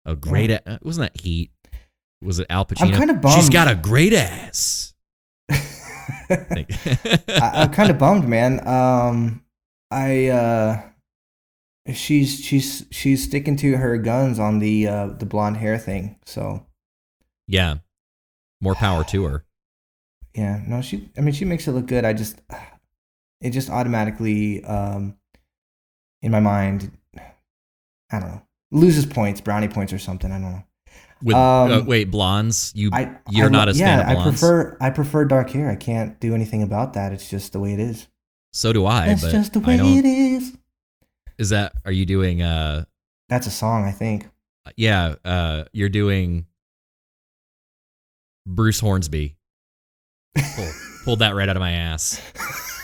[0.04, 1.50] A great a- wasn't that heat
[2.22, 3.52] was it al pacino I'm kinda she's bummed.
[3.52, 4.94] got a great ass
[6.28, 6.66] I,
[7.28, 8.66] I'm kind of bummed, man.
[8.66, 9.44] Um,
[9.90, 10.82] I uh,
[11.92, 16.18] she's she's she's sticking to her guns on the uh the blonde hair thing.
[16.26, 16.66] So
[17.46, 17.76] yeah,
[18.60, 19.44] more power to her.
[20.34, 21.10] yeah, no, she.
[21.16, 22.04] I mean, she makes it look good.
[22.04, 22.40] I just,
[23.40, 25.16] it just automatically, um,
[26.22, 30.30] in my mind, I don't know, loses points, brownie points or something.
[30.32, 30.64] I don't know.
[31.22, 32.72] With Um, uh, wait, blondes?
[32.74, 34.12] You I you're I not a fan yeah.
[34.12, 35.70] of I prefer I prefer dark hair.
[35.70, 37.12] I can't do anything about that.
[37.12, 38.06] It's just the way it is.
[38.52, 39.06] so do I.
[39.08, 40.56] That's just the way it is.
[41.38, 41.72] Is that?
[41.84, 42.42] Are you doing?
[42.42, 42.84] Uh,
[43.28, 44.26] That's a song, I think.
[44.76, 45.14] yeah.
[45.24, 46.46] Uh, you're doing.
[48.46, 49.36] Bruce Hornsby.
[50.54, 50.68] Pull,
[51.04, 52.20] pulled that right out of my ass.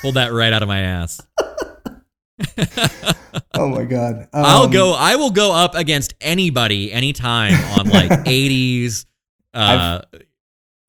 [0.01, 1.21] Pulled that right out of my ass.
[3.55, 4.29] oh my god.
[4.33, 4.93] I'll Um, go.
[4.93, 9.07] I will go up against anybody anytime on like 80s,
[9.55, 10.03] uh,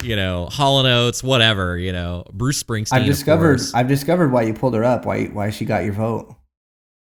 [0.04, 1.78] you know, Hall and Oates, whatever.
[1.78, 2.94] You know, Bruce Springsteen.
[2.94, 3.62] I've discovered.
[3.74, 5.06] I've discovered why you pulled her up.
[5.06, 6.36] Why why she got your vote.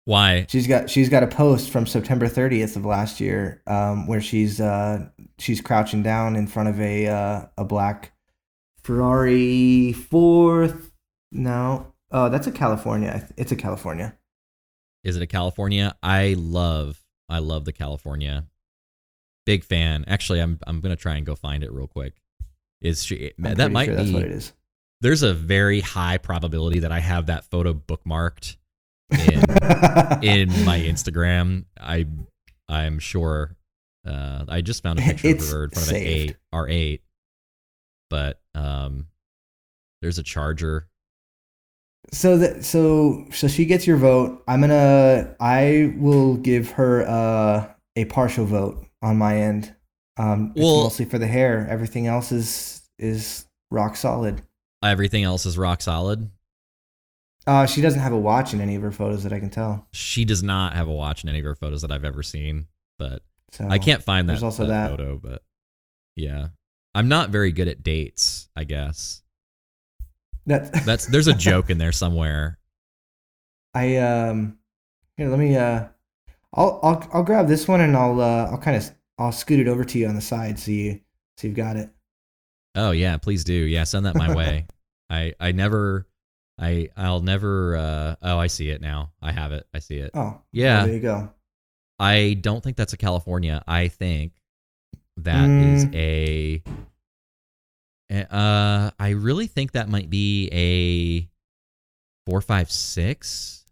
[0.05, 0.45] Why?
[0.49, 4.61] She's got she's got a post from September 30th of last year, um, where she's
[4.61, 5.07] uh
[5.39, 8.13] she's crouching down in front of a uh, a black
[8.83, 10.91] Ferrari fourth.
[11.31, 13.27] No, oh that's a California.
[13.35, 14.15] It's a California.
[15.05, 15.95] Is it a California?
[16.01, 16.99] I love.
[17.29, 18.45] I love the California.
[19.45, 20.03] Big fan.
[20.07, 20.59] Actually, I'm.
[20.65, 22.15] I'm gonna try and go find it real quick.
[22.81, 23.31] Is she?
[23.37, 24.03] I'm that might sure be.
[24.03, 24.51] That's what it is.
[25.01, 28.57] There's a very high probability that I have that photo bookmarked
[29.11, 29.39] in
[30.23, 31.65] in my Instagram.
[31.79, 32.07] I
[32.67, 33.55] I'm sure.
[34.05, 36.67] Uh, I just found a picture It's of her in front of an eight R
[36.67, 37.03] eight,
[38.09, 39.07] but um,
[40.01, 40.87] there's a charger.
[42.11, 44.43] So that so so she gets your vote.
[44.47, 49.73] I'm gonna I will give her uh, a partial vote on my end.
[50.17, 51.67] Um, Well- mostly for the hair.
[51.69, 54.41] Everything else is is rock solid.
[54.83, 56.29] Everything else is rock solid.
[57.47, 59.87] Uh, she doesn't have a watch in any of her photos that I can tell.
[59.93, 62.65] She does not have a watch in any of her photos that I've ever seen,
[62.97, 64.89] but So I can't find that, there's also that that.
[64.97, 65.19] photo.
[65.21, 65.43] But
[66.15, 66.47] yeah,
[66.95, 68.49] I'm not very good at dates.
[68.55, 69.21] I guess
[70.45, 72.59] That that's there's a joke in there somewhere.
[73.73, 74.57] I um
[75.17, 75.29] here.
[75.29, 75.85] Let me uh,
[76.53, 79.67] I'll I'll I'll grab this one and I'll uh I'll kind of I'll scoot it
[79.67, 81.01] over to you on the side so you
[81.37, 81.89] so you've got it.
[82.75, 83.53] Oh yeah, please do.
[83.53, 84.65] Yeah, send that my way.
[85.09, 86.07] I I never
[86.59, 89.11] I I'll never uh oh I see it now.
[89.21, 89.65] I have it.
[89.73, 90.11] I see it.
[90.13, 90.77] Oh Yeah.
[90.77, 91.29] well, there you go.
[91.99, 93.63] I don't think that's a California.
[93.67, 94.33] I think
[95.17, 95.95] that is Mm.
[95.95, 96.63] a
[98.11, 101.29] uh I really think that might be a
[102.25, 103.65] 456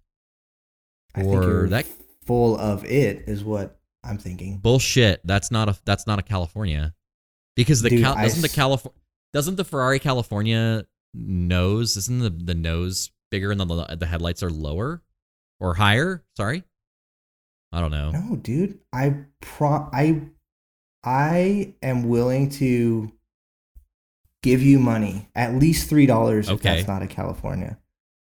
[1.16, 1.86] I think or that
[2.26, 4.58] full of it is what I'm thinking.
[4.58, 5.22] bullshit.
[5.24, 6.94] That's not a that's not a California.
[7.56, 9.00] Because the Dude, Cal- doesn't the California
[9.32, 14.50] doesn't the Ferrari California nose isn't the the nose bigger and the the headlights are
[14.50, 15.02] lower
[15.60, 16.24] or higher?
[16.36, 16.64] Sorry,
[17.72, 18.12] I don't know.
[18.12, 18.80] No, dude.
[18.92, 20.22] I pro I
[21.04, 23.12] I am willing to
[24.44, 26.76] give you money, at least three dollars if Okay.
[26.76, 27.80] that's not a California.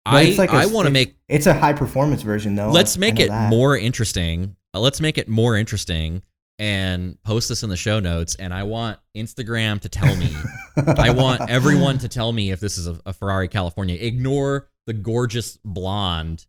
[0.03, 2.69] But I it's like a I want to make It's a high performance version though.
[2.71, 3.49] let's I make it that.
[3.49, 4.55] more interesting.
[4.73, 6.21] Uh, Let's make it more interesting
[6.59, 8.35] and post this in the show notes.
[8.35, 10.29] And I want Instagram to tell me.
[10.97, 13.95] I want everyone to tell me if this is a, a Ferrari California.
[13.99, 16.45] Ignore the gorgeous blonde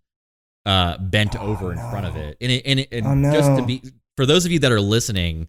[0.66, 2.36] uh, bent Oh, over in front of it.
[2.40, 3.32] And, it, and, it, and Oh, no.
[3.32, 3.82] just to be
[4.16, 5.48] for those of you that are listening,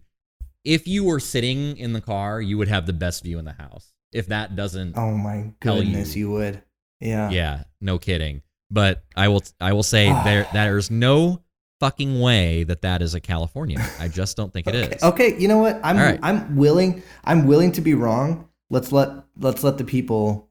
[0.64, 3.52] if you were sitting in the car, you would have the best view in the
[3.52, 3.92] house.
[4.12, 6.26] If that doesn't, Oh my goodness, you.
[6.28, 6.62] you would.
[7.00, 7.30] Yeah.
[7.30, 8.42] yeah, no kidding.
[8.70, 11.42] But I will I will say there there's no
[11.80, 13.78] fucking way that that is a California.
[13.98, 15.02] I just don't think it is.
[15.02, 15.28] Okay.
[15.30, 15.80] Okay, you know what?
[15.82, 16.18] I'm right.
[16.22, 18.48] I'm willing I'm willing to be wrong.
[18.68, 20.48] Let's let let's let the people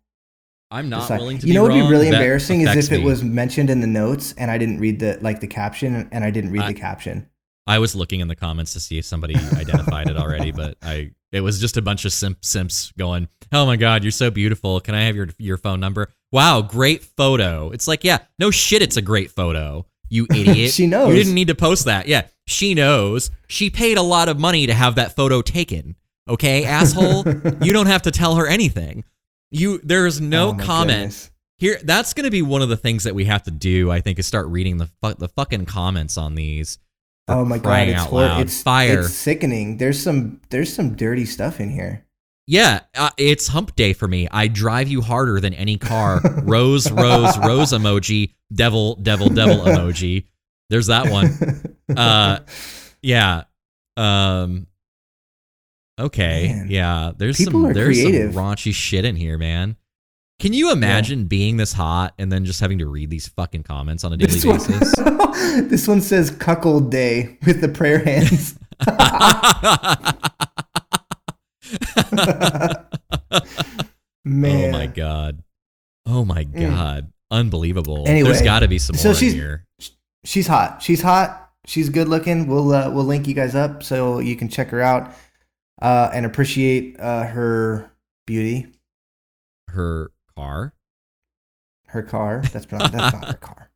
[0.72, 1.20] I'm not decide.
[1.20, 3.06] willing to You know what would be really embarrassing is if it me.
[3.06, 6.32] was mentioned in the notes and I didn't read the like the caption and I
[6.32, 7.30] didn't read I- the caption.
[7.70, 11.12] I was looking in the comments to see if somebody identified it already, but I
[11.32, 14.80] it was just a bunch of simp, simps going, "Oh my god, you're so beautiful.
[14.82, 16.12] Can I have your your phone number?
[16.32, 19.86] Wow, great photo." It's like, yeah, no shit, it's a great photo.
[20.10, 20.72] You idiot.
[20.72, 21.10] She knows.
[21.10, 22.08] You didn't need to post that.
[22.08, 23.30] Yeah, she knows.
[23.48, 25.96] She paid a lot of money to have that photo taken.
[26.28, 27.24] Okay, asshole.
[27.62, 29.04] you don't have to tell her anything.
[29.52, 31.32] You there's no Oh comment goodness.
[31.60, 31.80] here.
[31.84, 33.92] That's going to be one of the things that we have to do.
[33.92, 36.80] I think is start reading the fu- the fucking comments on these.
[37.30, 39.02] Oh my god, it's hor- it's fire.
[39.02, 39.78] It's sickening.
[39.78, 42.06] There's some there's some dirty stuff in here.
[42.48, 44.28] Yeah, uh, it's hump day for me.
[44.32, 46.20] I drive you harder than any car.
[46.44, 48.34] Rose, rose, rose emoji.
[48.52, 50.26] Devil, devil, devil emoji.
[50.70, 51.38] There's that one.
[51.98, 52.42] Uh,
[53.02, 53.46] yeah.
[53.98, 54.68] Um.
[56.00, 56.54] Okay.
[56.54, 56.68] Man.
[56.70, 57.14] Yeah.
[57.18, 58.34] There's People some there's creative.
[58.36, 59.76] some raunchy shit in here, man.
[60.40, 64.04] Can you imagine being this hot and then just having to read these fucking comments
[64.06, 64.96] on a daily This one, basis?
[65.70, 68.58] this one says cuckold day with the prayer hands.
[74.26, 74.74] Man.
[74.74, 75.44] Oh my god.
[76.06, 76.70] Oh my Mm.
[76.70, 77.12] god.
[77.32, 78.04] Unbelievable.
[78.08, 79.66] Anyway, There's got to be some so more in she's- here.
[80.26, 80.82] She's hot.
[80.82, 81.52] She's hot.
[81.66, 82.48] She's good looking.
[82.48, 85.14] We'll uh, we'll link you guys up so you can check her out
[85.82, 87.92] uh, and appreciate uh, her
[88.26, 88.68] beauty,
[89.70, 90.74] Her car.
[91.88, 92.42] her car.
[92.54, 93.72] That's not, that's not her car.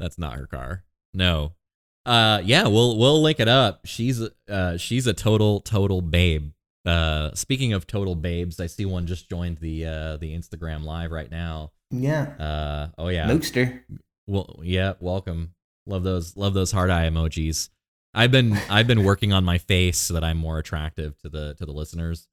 [0.00, 0.84] That's not her car.
[1.12, 1.52] No.
[2.06, 3.80] Uh yeah, we'll we'll link it up.
[3.86, 6.52] She's a- uh she's a total total babe.
[6.84, 11.10] Uh speaking of total babes, I see one just joined the uh the Instagram live
[11.10, 11.72] right now.
[11.90, 12.22] Yeah.
[12.38, 13.26] Uh oh yeah.
[13.26, 13.80] Mookster.
[14.26, 15.54] Well, yeah, welcome.
[15.86, 17.70] Love those love those hard eye emojis.
[18.12, 21.54] I've been I've been working on my face so that I'm more attractive to the
[21.54, 22.28] to the listeners.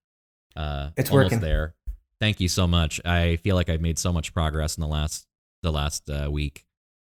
[0.55, 1.39] Uh It's almost working.
[1.39, 1.75] there.
[2.21, 3.01] Thank you so much.
[3.03, 5.25] I feel like I've made so much progress in the last
[5.63, 6.63] the last uh, week.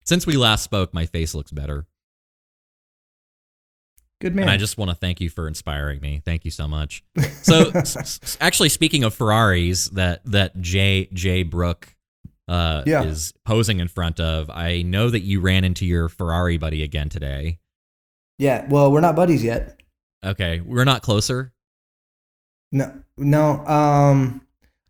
[0.06, 1.86] Since we last spoke, my face looks better.
[4.22, 4.44] Good man.
[4.44, 6.22] And I just want to thank you for inspiring me.
[6.26, 7.04] Thank you so much.
[7.42, 11.96] So, s- actually, speaking of Ferraris, that that Jay Jay Brook
[12.48, 13.04] uh, Yeah.
[13.04, 17.08] is posing in front of, I know that you ran into your Ferrari buddy again
[17.10, 17.60] today.
[18.38, 18.68] yeah.
[18.70, 19.80] Well, we're not buddies yet.
[20.24, 21.54] Okay, we're not closer.
[22.74, 23.66] No, no.
[23.66, 24.42] Um,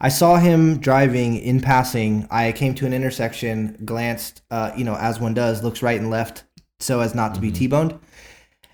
[0.01, 2.25] I saw him driving in passing.
[2.31, 6.09] I came to an intersection, glanced, uh, you know, as one does, looks right and
[6.09, 6.43] left,
[6.79, 7.55] so as not to be Mhm.
[7.55, 7.99] t-boned.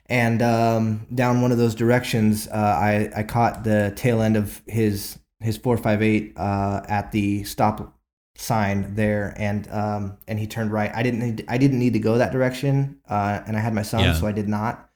[0.08, 4.62] And um, down one of those directions, uh, I I caught the tail end of
[4.68, 7.92] his his four five eight uh, at the stop
[8.38, 10.92] sign there, and um, and he turned right.
[10.94, 13.82] I didn't need, I didn't need to go that direction, uh, and I had my
[13.82, 14.14] son, Yeah.
[14.14, 14.90] so I did not.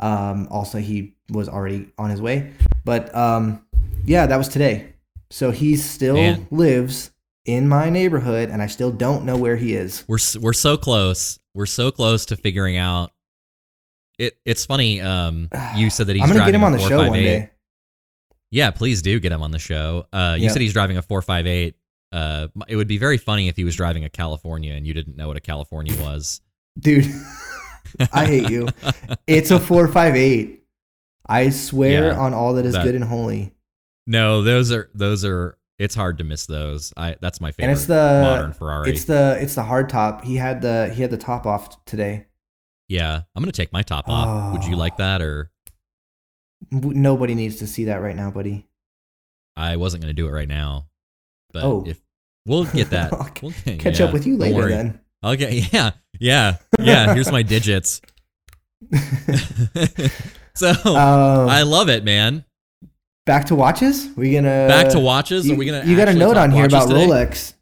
[0.00, 2.50] Um, also, he was already on his way,
[2.84, 3.62] but um,
[4.04, 4.94] yeah, that was today.
[5.30, 6.46] So he still Man.
[6.50, 7.12] lives
[7.44, 10.04] in my neighborhood, and I still don't know where he is.
[10.08, 11.38] We're we're so close.
[11.54, 13.12] We're so close to figuring out.
[14.18, 15.00] It it's funny.
[15.00, 17.50] Um, you said that he's I'm gonna get him on the show one day.
[18.50, 20.06] Yeah, please do get him on the show.
[20.12, 20.50] Uh, you Yeah.
[20.50, 21.76] said he's driving a 458.
[22.12, 25.16] Uh, it would be very funny if he was driving a California and you didn't
[25.16, 26.40] know what a California was.
[26.78, 27.06] dude.
[28.12, 28.68] I hate you.
[29.26, 30.64] It's a four five eight.
[31.26, 33.52] I swear Yeah, on all that is that- good and holy.
[34.10, 35.56] No, those are those are.
[35.78, 36.92] It's hard to miss those.
[36.96, 37.70] I that's my favorite.
[37.70, 38.90] And it's the modern Ferrari.
[38.90, 40.24] It's the it's the hard top.
[40.24, 42.26] He had the he had the top off today.
[42.88, 44.52] yeah, I'm gonna take my top off.
[44.52, 44.78] Would you Oh.
[44.78, 45.50] like that, or
[46.70, 48.66] Nobody needs to see that right now, buddy.
[49.56, 50.88] I wasn't gonna do it right now,
[51.52, 51.84] but Oh.
[51.86, 51.98] if
[52.46, 55.00] we'll get that, we'll, Catch yeah, up with you later then.
[55.24, 57.14] Okay, yeah, yeah, yeah.
[57.14, 58.02] Here's my digits.
[60.54, 62.44] so Um, I love it, man.
[63.26, 64.08] Back to watches.
[64.16, 65.46] We gonna Back to watches.
[65.46, 65.84] You, Are we gonna?
[65.84, 67.06] you got a note on here about today?
[67.06, 67.54] Rolex.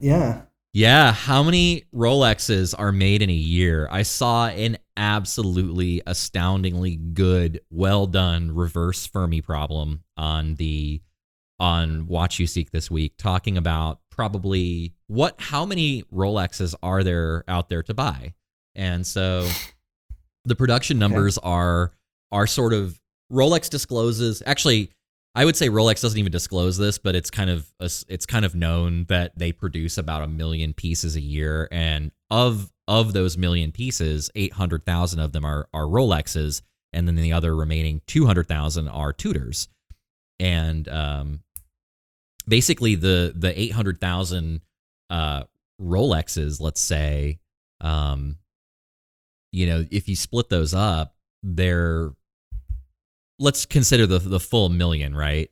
[0.00, 0.42] Yeah.
[0.74, 3.88] Yeah, how many Rolexes are made in a year?
[3.90, 11.00] I saw an absolutely astoundingly good, well done reverse Fermi problem on the
[11.58, 17.82] on WatchUSeek this week, talking about probably what how many Rolexes are there out there
[17.84, 18.34] to buy.
[18.74, 19.48] And so
[20.44, 21.92] the production numbers are
[22.30, 23.00] are sort of
[23.32, 24.90] Rolex discloses actually
[25.34, 28.56] I would say Rolex doesn't even disclose this, but it's kind of it's kind of
[28.56, 33.70] known that they produce about a million pieces a year, and of of those million
[33.70, 36.62] pieces, eight hundred thousand of them are are Rolexes,
[36.92, 39.68] and then the other remaining two hundred thousand are Tudors,
[40.40, 41.40] and um,
[42.48, 44.62] basically the the eight hundred thousand
[45.08, 45.44] uh,
[45.80, 47.38] Rolexes, let's say,
[47.80, 48.38] um,
[49.52, 51.14] you know, if you split those up,
[51.44, 52.10] they're
[53.38, 55.50] let's consider the the full million, right?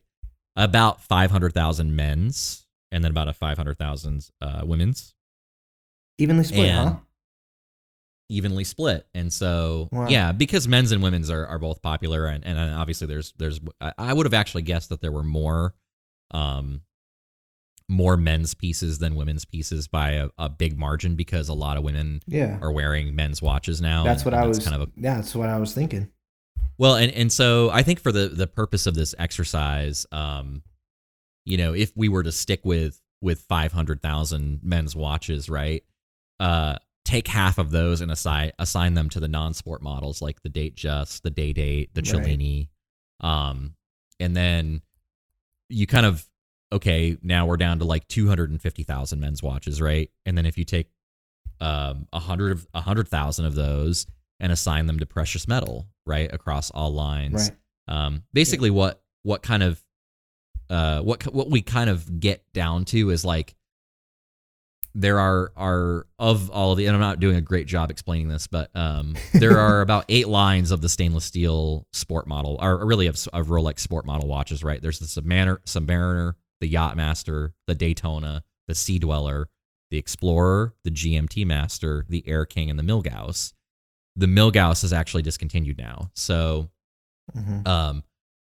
[0.55, 5.13] About five hundred thousand men's, and then about a five hundred thousand uh, women's,
[6.17, 6.95] Evenly split, And- huh?
[8.29, 9.07] evenly split.
[9.13, 10.07] And so, Wow.
[10.09, 13.93] yeah, because men's and women's are, are both popular, and, and obviously there's there's I,
[13.97, 15.75] I would have actually guessed that there were more,
[16.31, 16.81] um,
[17.87, 21.83] more men's pieces than women's pieces by a, a big margin because a lot of
[21.83, 22.57] women Yeah.
[22.61, 24.03] are wearing men's watches now.
[24.03, 24.59] That's and- what I and was.
[24.59, 26.09] kind of a yeah, that's what I was thinking.
[26.77, 30.61] Well, and and so I think for the the purpose of this exercise, um,
[31.45, 35.83] you know, if we were to stick with with five hundred thousand men's watches, right?
[36.39, 40.49] Uh, take half of those and assign assign them to the non-sport models like the
[40.49, 42.23] Datejust, the Day Date, the Right.
[42.23, 42.69] Cellini,
[43.21, 43.75] um,
[44.19, 44.81] and then
[45.69, 46.27] you kind of
[46.71, 47.17] okay.
[47.23, 50.11] Now we're down to like two hundred and fifty thousand men's watches, right?
[50.25, 50.91] And then if you take
[51.59, 54.05] um a hundred of a hundred thousand of those
[54.39, 57.49] and assign them to precious metal, right, across all lines.
[57.49, 57.57] Right.
[57.95, 59.83] Um, basically, what what kind of
[60.69, 63.55] uh, what what we kind of get down to is like
[64.95, 68.27] there are are of all of the and I'm not doing a great job explaining
[68.27, 72.85] this, but um, there are about eight lines of the stainless steel sport model, or
[72.85, 74.63] really of, of Rolex sport model watches.
[74.63, 74.81] Right?
[74.81, 79.49] There's the Submariner, Submariner, the Yachtmaster, the Daytona, the Sea Dweller,
[79.91, 83.53] the Explorer, the GMT Master, the Air King, and the Milgauss.
[84.17, 86.69] The Milgauss is actually discontinued now, so
[87.35, 87.67] Mhm.
[87.67, 88.03] um,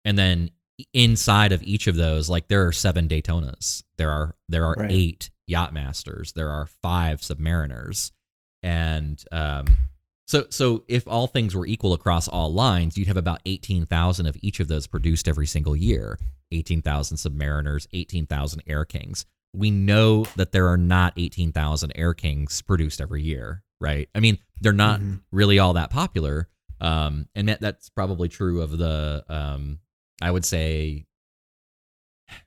[0.05, 0.51] and then
[0.93, 4.91] inside of each of those, like there are seven Daytonas, there are there are Right.
[4.93, 8.13] eight Yachtmasters, there are five Submariners,
[8.63, 9.67] and um,
[10.27, 14.27] so so if all things were equal across all lines, you'd have about eighteen thousand
[14.27, 16.19] of each of those produced every single year.
[16.53, 19.27] Eighteen thousand Submariners, eighteen thousand Air Kings.
[19.55, 24.09] We know that there are not eighteen thousand Air Kings produced every year, right?
[24.15, 25.21] I mean, they're not Mhm.
[25.33, 26.49] really all that popular.
[26.81, 29.79] Um, and that, that's probably true of the, um,
[30.23, 31.07] I would say,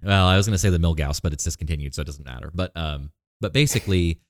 [0.03, 2.51] well, I was going to say the Milgauss, but it's discontinued, so it doesn't matter.
[2.53, 4.21] But, um, but basically,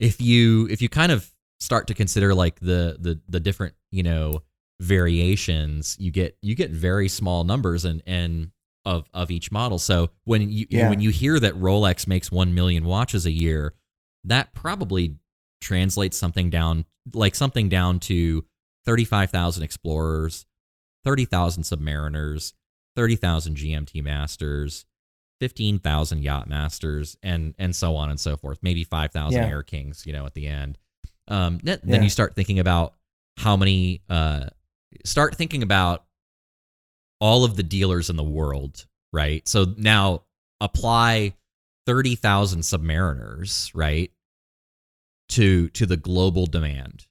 [0.00, 4.02] if you if you kind of start to consider like the the the different you
[4.02, 4.42] know
[4.80, 8.50] variations, you get you get very small numbers and and
[8.84, 9.78] of of each model.
[9.78, 10.88] So when you Yeah.
[10.88, 13.74] when you hear that Rolex makes one million watches a year,
[14.24, 15.16] that probably
[15.60, 16.84] translates something down
[17.14, 18.44] like something down to
[18.84, 20.46] 35,000 explorers,
[21.04, 22.52] 30,000 submariners,
[22.96, 24.84] 30,000 GMT masters,
[25.40, 28.58] 15,000 yacht masters and and so on and so forth.
[28.62, 29.48] Maybe 5,000 Yeah.
[29.48, 30.78] air kings, you know, at the end.
[31.28, 31.90] Um then, Yeah.
[31.90, 32.94] then you start thinking about
[33.36, 34.46] how many uh
[35.04, 36.04] start thinking about
[37.20, 39.46] all of the dealers in the world, right?
[39.46, 40.22] So now
[40.60, 41.34] apply
[41.86, 44.10] 30,000 submariners, right?
[45.30, 47.06] To to the global demand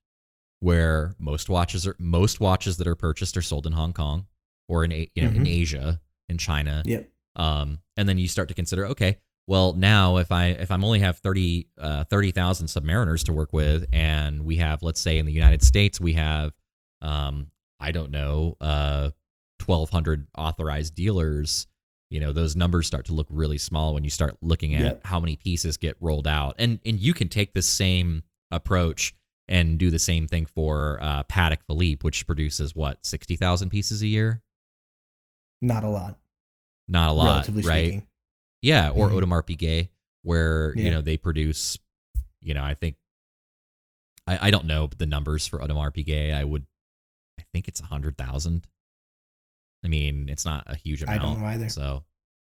[0.62, 4.26] where most watches are most watches that are purchased are sold in Hong Kong
[4.68, 5.48] or in you know in Mhm.
[5.48, 6.82] Asia, in China.
[6.86, 7.10] Yep.
[7.36, 11.00] Um, and then you start to consider, okay, well now if I if I'm only
[11.02, 15.34] have 30 uh, 30,000 submariners to work with, and we have let's say in the
[15.34, 16.54] United States we have
[17.02, 19.12] um, I don't know uh,
[19.66, 21.68] 1,200 authorized dealers.
[22.12, 25.02] You know those numbers start to look really small when you start looking at Yep.
[25.06, 29.14] how many pieces get rolled out, and and you can take the same approach
[29.48, 34.08] and do the same thing for uh, Patek Philippe, which produces what 60,000 pieces a
[34.08, 34.42] year.
[35.62, 36.18] Not a lot,
[36.88, 37.86] Not a lot, relatively right?
[37.88, 38.08] speaking.
[38.62, 39.22] Yeah, or Mhm.
[39.22, 39.90] Audemars Piguet,
[40.24, 41.78] where you know they produce.
[42.42, 42.98] You know, I think
[44.28, 46.34] I, I don't know the numbers for Audemars Piguet.
[46.34, 46.66] I would,
[47.40, 48.68] I think it's a hundred thousand.
[49.86, 51.22] I mean, it's not a huge amount.
[51.22, 51.70] I don't know either.
[51.70, 52.04] So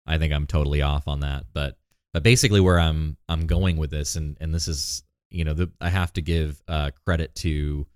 [0.07, 1.45] I think I'm totally off on that.
[1.53, 1.77] But
[2.15, 5.71] but basically, where I'm I'm going with this, and and this is you know the
[5.81, 7.87] I have to give uh, credit to.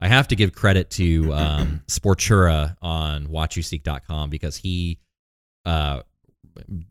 [0.00, 4.98] I have to give credit to um, Sportura on WatchUseek.com because he
[5.64, 6.02] uh,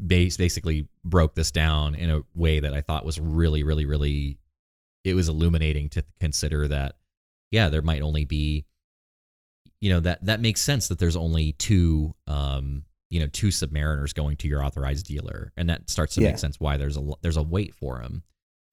[0.06, 4.39] base, basically broke this down in a way that I thought was really, really, really.
[5.04, 6.95] It was illuminating to consider that,
[7.51, 8.66] yeah, there might only be,
[9.84, 14.13] you know, that that makes sense that there's only two, um, you know, two Submariners
[14.15, 16.29] going to your authorized dealer, and that starts to Yeah.
[16.29, 18.23] make sense why there's a there's a wait for them.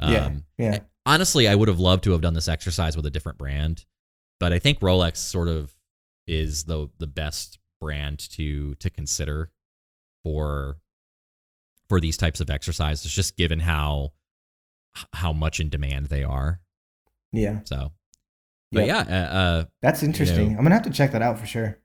[0.01, 0.27] Yeah.
[0.27, 0.79] Um, Yeah.
[1.05, 3.85] honestly, I would have loved to have done this exercise with a different brand,
[4.39, 5.75] but I think Rolex sort of
[6.29, 9.51] is the the best brand to to consider
[10.23, 10.79] for
[11.89, 14.13] for these types of exercises, just given how
[15.13, 16.61] how much in demand they are.
[17.33, 17.61] Yeah.
[17.65, 17.93] So,
[18.73, 19.09] but Yep.
[19.09, 20.53] yeah, uh, uh, That's interesting.
[20.53, 21.79] know- I'm gonna have to check that out for sure.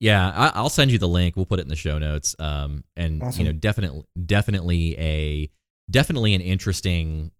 [0.00, 1.36] yeah, I, I'll send you the link.
[1.36, 2.34] We'll put it in the show notes.
[2.38, 3.44] Um, and Awesome.
[3.46, 5.50] you know, definitely, definitely a
[5.90, 7.30] definitely an interesting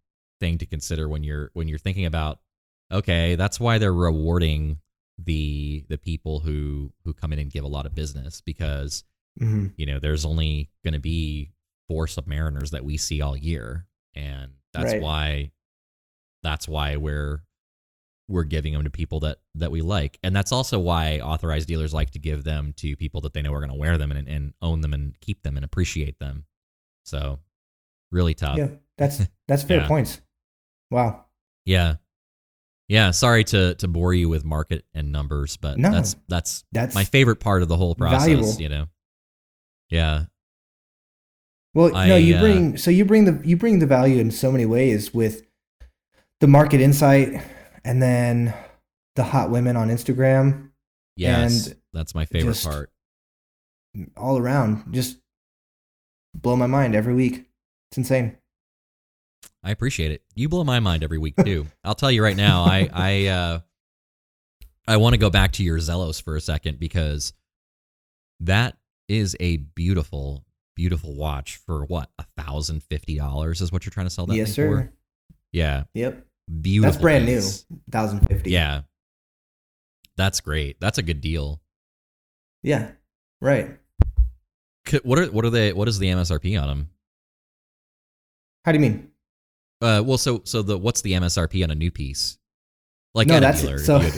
[0.41, 2.39] thing to consider when you're when you're thinking about.
[2.93, 4.79] Okay, that's why they're rewarding
[5.19, 9.05] the the people who who come in and give a lot of business because
[9.39, 11.51] hmm you know there's only going to be
[11.89, 15.03] four submariners that we see all year and that's Right.
[15.03, 15.51] why
[16.43, 17.43] that's why we're
[18.29, 21.93] we're giving them to people that that we like and that's also why authorized dealers
[21.93, 24.29] like to give them to people that they know are going to wear them and,
[24.29, 26.45] and own them and keep them and appreciate them
[27.05, 27.39] so
[28.11, 28.69] really tough Yeah.
[28.97, 29.89] That's that's fair Yeah.
[29.89, 30.21] points.
[30.91, 31.25] Wow.
[31.65, 31.97] yeah
[32.89, 35.91] yeah sorry to to bore you with market and numbers but No.
[35.91, 38.53] that's that's That's my favorite part of the whole process valuable.
[38.61, 38.87] you know
[39.91, 40.25] yeah
[41.75, 44.31] Well, I, no, you uh, bring so you bring the you bring the value in
[44.31, 45.43] so many ways with
[46.41, 47.43] the market insight
[47.85, 48.55] and then
[49.17, 50.71] the hot women on Instagram
[51.17, 52.91] yes And that's my favorite part
[54.17, 54.93] all around.
[54.93, 55.19] Just
[56.35, 57.45] blow my mind every week.
[57.91, 58.37] It's insane.
[59.63, 60.23] I appreciate it.
[60.35, 61.67] You blow my mind every week too.
[61.85, 62.65] I'll tell you right now.
[62.65, 63.61] I I uh,
[64.89, 67.33] I want to go back to your Zelos for a second because
[68.41, 68.77] that
[69.09, 74.07] is a beautiful, beautiful watch for what a thousand fifty dollars is what you're trying
[74.07, 74.69] to sell that yes, thing sir.
[74.69, 74.93] for.
[75.53, 76.27] Yeah, Yep.
[76.61, 76.91] Beautiful.
[76.93, 77.65] That's brand piece.
[77.71, 77.77] new.
[77.91, 78.51] 1050.
[78.51, 78.83] Yeah,
[80.17, 80.81] that's great.
[80.81, 81.61] That's a good deal.
[82.63, 82.93] Yeah.
[83.41, 83.79] Right.
[85.03, 85.73] What are what are they?
[85.73, 86.89] What is the MSRP on them?
[88.65, 89.11] How do you mean?
[89.81, 92.39] Uh, well, so so the what's the MSRP on a new piece?
[93.15, 94.15] Like no, that's dealer, so had-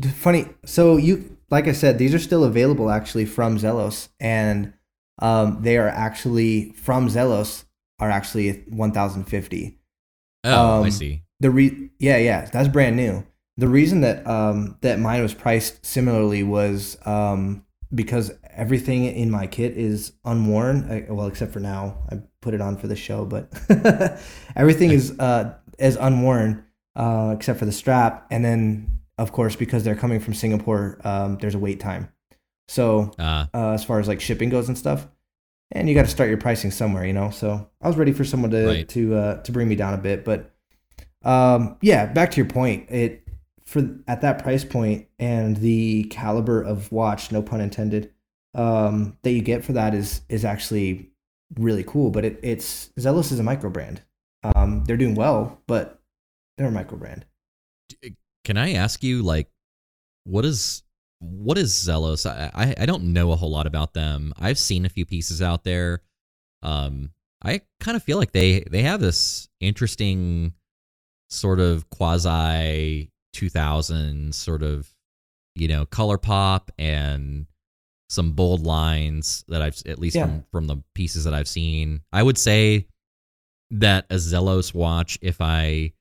[0.14, 0.46] funny.
[0.64, 4.72] So you, like I said, these are still available actually from Zelos, and
[5.20, 7.64] um, they are actually from Zelos
[7.98, 9.77] are actually 1050.
[10.44, 11.22] Oh, I um, see.
[11.40, 13.24] The re yeah yeah that's brand new.
[13.56, 17.64] The reason that um that mine was priced similarly was um
[17.94, 20.90] because everything in my kit is unworn.
[20.90, 23.52] I, well, except for now, I put it on for the show, but
[24.56, 26.64] everything is uh is unworn
[26.96, 31.38] uh except for the strap, and then of course because they're coming from Singapore, um
[31.40, 32.12] there's a wait time.
[32.68, 35.08] So Uh, uh, as far as like shipping goes and stuff.
[35.72, 37.30] And you got to start your pricing somewhere, you know.
[37.30, 38.88] So I was ready for someone to Right.
[38.88, 40.54] to uh, to bring me down a bit, but
[41.24, 42.90] um, yeah, back to your point.
[42.90, 43.22] It
[43.64, 48.10] for at that price point and the caliber of watch, no pun intended,
[48.54, 51.10] um, that you get for that is is actually
[51.56, 52.10] really cool.
[52.10, 54.00] But it, it's Zelos is a micro brand.
[54.42, 56.00] Um, they're doing well, but
[56.56, 57.26] they're a micro brand.
[58.44, 59.48] can I ask you like
[60.24, 60.82] what is
[61.20, 62.28] what is Zelos?
[62.28, 64.32] I, I I don't know a whole lot about them.
[64.38, 66.02] I've seen a few pieces out there.
[66.62, 67.10] Um,
[67.44, 70.54] I kind of feel like they they have this interesting
[71.30, 74.88] sort of quasi 2000 sort of
[75.54, 77.46] you know color pop and
[78.08, 80.24] some bold lines that I've at least Yeah.
[80.26, 82.00] from from the pieces that I've seen.
[82.12, 82.86] I would say
[83.70, 85.92] that a Zelos watch if I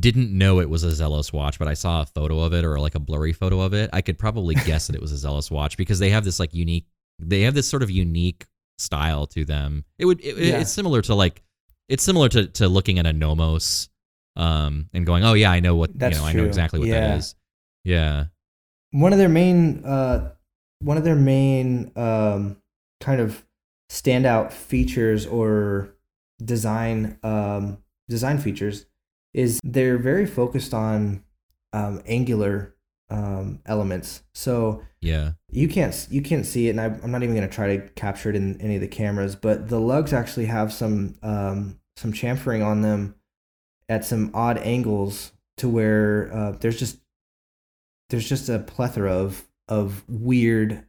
[0.00, 2.80] didn't know it was a Zelos watch, but I saw a photo of it or
[2.80, 5.50] like a blurry photo of it, I could probably guess that it was a Zelos
[5.50, 6.86] watch because they have this like unique,
[7.18, 8.46] they have this sort of unique
[8.78, 9.84] style to them.
[9.98, 10.60] It would, it, Yeah.
[10.60, 11.42] it's similar to like,
[11.88, 13.88] it's similar to to looking at a Nomos,
[14.36, 16.48] um, and going, oh yeah, I know what That's you know, I know true.
[16.48, 17.00] exactly what Yeah.
[17.00, 17.34] that is.
[17.84, 18.24] Yeah,
[18.92, 20.32] one of their main uh
[20.80, 22.56] one of their main um
[23.00, 23.44] kind of
[23.90, 25.94] standout features or
[26.44, 27.78] design um
[28.08, 28.86] design features
[29.32, 31.22] is they're very focused on
[31.72, 32.74] um angular
[33.10, 34.22] um elements.
[34.34, 37.54] So yeah, you can't you can't see it and I, i'm not even going to
[37.54, 41.14] try to capture it in any of the cameras but the lugs actually have some
[41.22, 43.14] um some chamfering on them
[43.88, 46.98] at some odd angles to where uh, there's just
[48.08, 50.84] there's just a plethora of of weird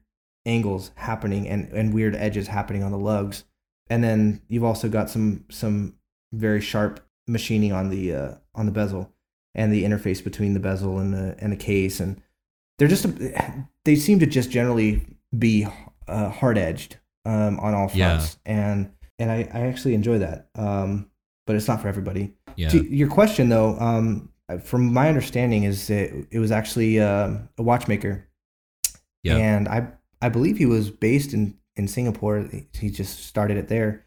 [0.46, 3.44] angles happening and and weird edges happening on the lugs.
[3.90, 5.96] And then you've also got some some
[6.32, 7.02] very sharp
[7.32, 9.12] machining on the uh, on the bezel
[9.56, 12.22] and the interface between the bezel and the and the case and
[12.78, 13.06] they're just
[13.86, 15.06] they seem to just generally
[15.38, 15.68] be
[16.08, 18.18] uh, hard edged um, on all Yeah.
[18.18, 21.10] fronts and and I, I actually enjoy that um,
[21.48, 24.30] but it's not for everybody yeah, to your question though, um,
[24.64, 28.28] from my understanding, is that it was actually um a watchmaker,
[29.24, 29.38] Yeah.
[29.38, 29.88] and I
[30.22, 32.50] I believe he was based in in Singapore.
[32.74, 34.06] He just started it there,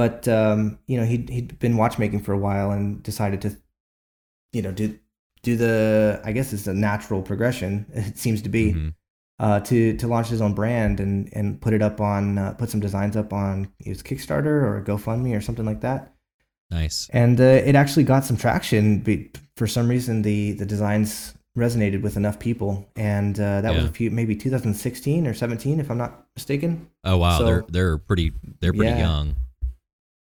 [0.00, 3.50] but um, you know he he'd been watchmaking for a while and decided to,
[4.52, 4.86] you know, do
[5.42, 7.72] do the I guess it's a natural progression.
[8.10, 8.94] It seems to be Mhm.
[9.44, 12.68] uh, to to launch his own brand and and put it up on uh, put
[12.70, 16.12] some designs up on his Kickstarter or GoFundMe or something like that
[16.70, 17.08] nice.
[17.12, 19.00] and uh, it actually got some traction.
[19.00, 19.18] But
[19.56, 23.88] for some reason, the the designs resonated with enough people, and uh, that was a
[23.98, 26.70] few maybe 2016 or 17, if I'm not mistaken.
[27.04, 29.08] Oh wow, So- they're they're pretty they're pretty Yeah.
[29.08, 29.36] young.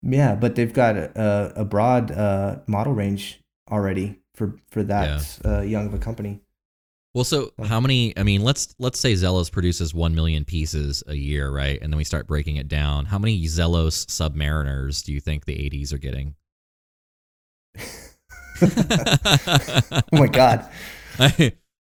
[0.08, 3.40] Yeah, but they've got a, a broad uh, model range
[3.72, 6.42] already for for that uh, young of a company.
[7.16, 8.16] Well, so how many?
[8.18, 11.82] I mean, let's let's say Zelos produces one million pieces a year, right?
[11.82, 13.06] And then we start breaking it down.
[13.06, 16.36] How many Zelos Submariners do you think the ADs are getting?
[18.62, 20.70] Oh my god,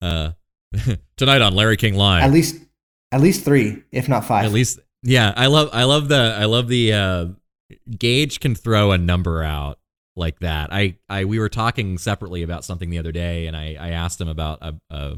[0.02, 0.32] uh,
[1.18, 2.24] tonight on Larry King Live.
[2.24, 2.56] at least
[3.12, 4.46] at least three, if not five.
[4.46, 5.34] At least, yeah.
[5.36, 6.94] I love, I love the, I love the.
[6.94, 7.26] Uh,
[7.98, 9.80] Gage can throw a number out
[10.16, 10.72] like that.
[10.72, 14.20] I, I, we were talking separately about something the other day, and I, I asked
[14.22, 15.18] him about a, a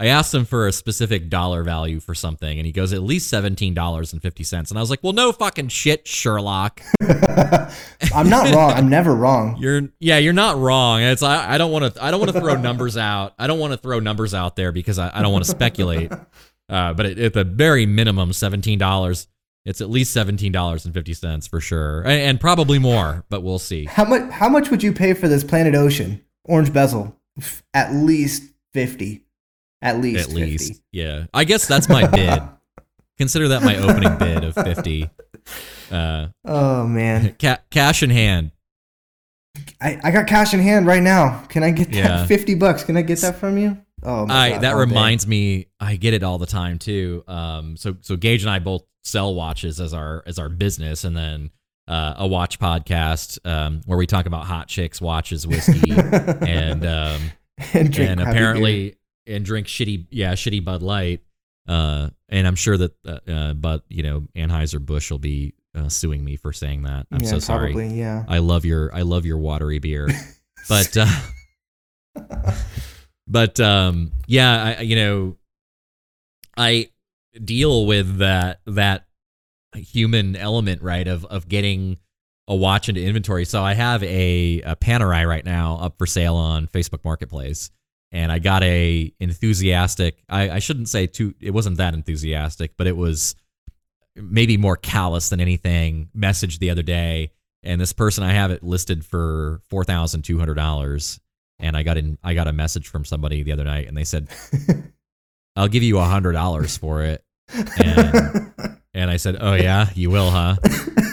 [0.00, 3.28] I asked him for a specific dollar value for something, and he goes at least
[3.28, 4.70] seventeen dollars and fifty cents.
[4.70, 6.80] And I was like, "Well, no fucking shit, Sherlock.
[7.02, 8.72] I'm not wrong.
[8.72, 9.56] I'm never wrong.
[9.60, 11.02] You're yeah, you're not wrong.
[11.02, 13.34] It's I, I don't want to I don't want to throw numbers out.
[13.38, 16.10] I don't want to throw numbers out there because I, I don't want to speculate.
[16.70, 19.26] Uh, but at, at the very minimum, seventeen dollars.
[19.64, 23.24] It's at least seventeen dollars and fifty cents for sure, and, and probably more.
[23.28, 23.84] But we'll see.
[23.84, 24.30] How much?
[24.30, 27.14] How much would you pay for this Planet Ocean orange bezel?
[27.74, 28.42] At least
[28.72, 29.24] fifty.
[29.82, 30.28] At least.
[30.30, 30.40] At 50.
[30.44, 31.26] least, yeah.
[31.34, 32.42] I guess that's my bid.
[33.18, 35.08] Consider that my opening bid of fifty.
[35.90, 37.34] Uh, Oh man.
[37.40, 38.52] ca- cash in hand.
[39.80, 41.44] I, I got cash in hand right now.
[41.48, 42.26] Can I get that Yeah.
[42.26, 42.84] fifty bucks?
[42.84, 43.76] Can I get that from you?
[44.02, 44.88] Oh my I God, that all day.
[44.88, 47.24] reminds me, I get it all the time too.
[47.26, 51.16] Um, so so Gage and I both sell watches as our as our business, and
[51.16, 51.50] then
[51.88, 57.20] uh, a watch podcast um, where we talk about hot chicks, watches, whiskey, and um,
[57.72, 58.28] and, and crappy beer.
[58.28, 58.96] apparently
[59.26, 61.22] and drink shitty yeah shitty Bud Light.
[61.68, 65.88] Uh, and I'm sure that uh, uh, but you know Anheuser Busch will be uh,
[65.88, 67.06] suing me for saying that.
[67.12, 67.72] I'm yeah, so sorry.
[67.72, 68.24] Probably, yeah.
[68.28, 70.08] I love your I love your watery beer,
[70.68, 72.52] but uh,
[73.26, 75.36] but um yeah I you know
[76.56, 76.90] I
[77.44, 79.06] deal with that that
[79.74, 81.98] human element right of of getting
[82.50, 83.44] a watch into inventory.
[83.44, 87.70] So I have a, a Panerai right now up for sale on Facebook Marketplace.
[88.10, 90.24] And I got a enthusiastic.
[90.28, 91.32] I, I shouldn't say too.
[91.40, 93.36] It wasn't that enthusiastic, but it was
[94.16, 96.10] maybe more callous than anything.
[96.12, 97.30] Message the other day,
[97.62, 101.20] and this person I have it listed for four thousand two hundred dollars.
[101.60, 102.18] And I got in.
[102.24, 104.28] I got a message from somebody the other night, and they said,
[105.56, 107.24] "I'll give you a hundred dollars for it."
[107.78, 108.52] And
[108.94, 110.56] and I said, "Oh yeah, you will, huh?"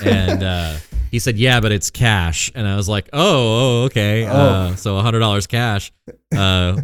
[0.03, 0.77] And uh,
[1.11, 4.25] he said, "Yeah, but it's cash." And I was like, "Oh, oh okay.
[4.25, 5.91] Uh, so a hundred dollars cash.
[6.35, 6.79] Uh,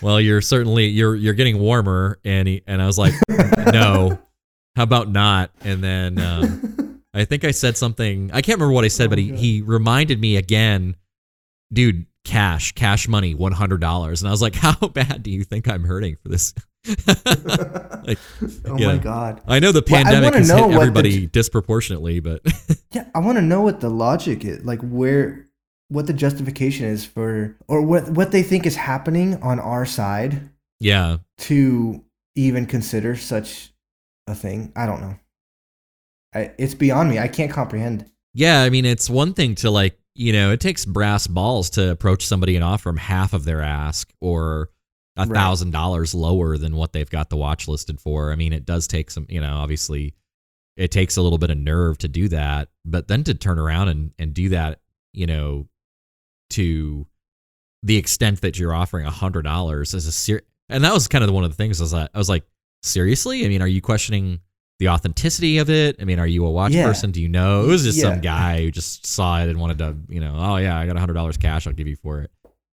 [0.00, 4.18] well, you're certainly you're you're getting warmer." And he and I was like, "No,
[4.76, 8.30] how about not?" And then um, I think I said something.
[8.32, 10.96] I can't remember what I said, but he he reminded me again,
[11.72, 12.06] dude.
[12.24, 15.68] Cash, cash money, one hundred dollars, and I was like, "How bad do you think
[15.68, 16.54] I'm hurting for this?"
[18.04, 18.18] like,
[18.66, 18.86] oh yeah.
[18.86, 19.40] my god.
[19.46, 22.42] I know the Well, pandemic wanna has hit what the everybody disproportionately, but
[22.92, 25.46] Yeah, I want to know what the logic is, like where,
[25.88, 30.50] what the justification is for, or what what they think is happening on our side
[30.80, 32.02] yeah, to
[32.34, 33.72] even consider such
[34.26, 34.72] a thing.
[34.74, 35.16] I don't know.
[36.34, 37.18] I, it's beyond me.
[37.18, 38.10] I can't comprehend.
[38.34, 38.62] yeah.
[38.62, 42.26] I mean, it's one thing to like, you know, it takes brass balls to approach
[42.26, 44.70] somebody and offer them half of their ask or
[45.16, 48.32] a thousand dollars lower than what they've got the watch listed for.
[48.32, 50.14] I mean, it does take some, you know, obviously,
[50.76, 53.88] it takes a little bit of nerve to do that, but then to turn around
[53.88, 54.80] and and do that,
[55.12, 55.68] you know,
[56.50, 57.06] to
[57.82, 61.24] the extent that you're offering a hundred dollars as a ser- and that was kind
[61.24, 62.44] of one of the things I was like, I was like,
[62.82, 63.44] seriously?
[63.44, 64.40] I mean, are you questioning
[64.78, 65.96] the authenticity of it?
[66.00, 66.86] I mean, are you a watch Yeah.
[66.86, 67.10] person?
[67.10, 67.64] Do you know?
[67.64, 68.04] It was just Yeah.
[68.12, 70.96] some guy who just saw it and wanted to, you know, oh yeah, I got
[70.96, 72.30] a hundred dollars cash, I'll give you for it.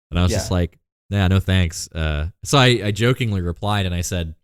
[0.10, 0.40] And I was Yeah.
[0.40, 0.78] just like,
[1.14, 1.88] yeah, no thanks.
[1.92, 4.36] Uh, so I, I jokingly replied and I said,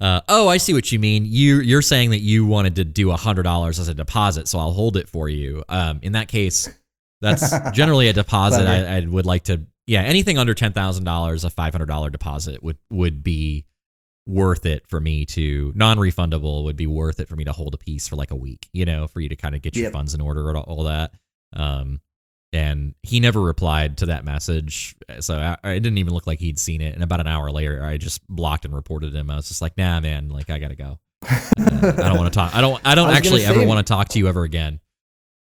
[0.00, 1.24] uh, oh, I see what you mean.
[1.24, 4.58] You you're saying that you wanted to do a hundred dollars as a deposit, so
[4.58, 5.64] I'll hold it for you.
[5.68, 6.68] Um, in that case,
[7.20, 8.68] that's generally a deposit.
[8.68, 12.10] I, I would like to, yeah, anything under ten thousand dollars, a five hundred dollar
[12.10, 13.64] deposit would would be
[14.24, 17.78] worth it for me to non-refundable would be worth it for me to hold a
[17.78, 19.92] piece for like a week, you know, for you to kind of get your Yep.
[19.94, 21.12] funds in order and all, all that.
[21.54, 22.02] Um,
[22.52, 26.58] and he never replied to that message, so I, it didn't even look like he'd
[26.58, 26.94] seen it.
[26.94, 29.30] And about an hour later, I just blocked and reported him.
[29.30, 30.98] I was just like, "Nah, man, like I gotta go.
[31.28, 32.54] Uh, I don't want to talk.
[32.54, 32.80] I don't.
[32.84, 34.80] I don't I actually ever want to talk to you ever again."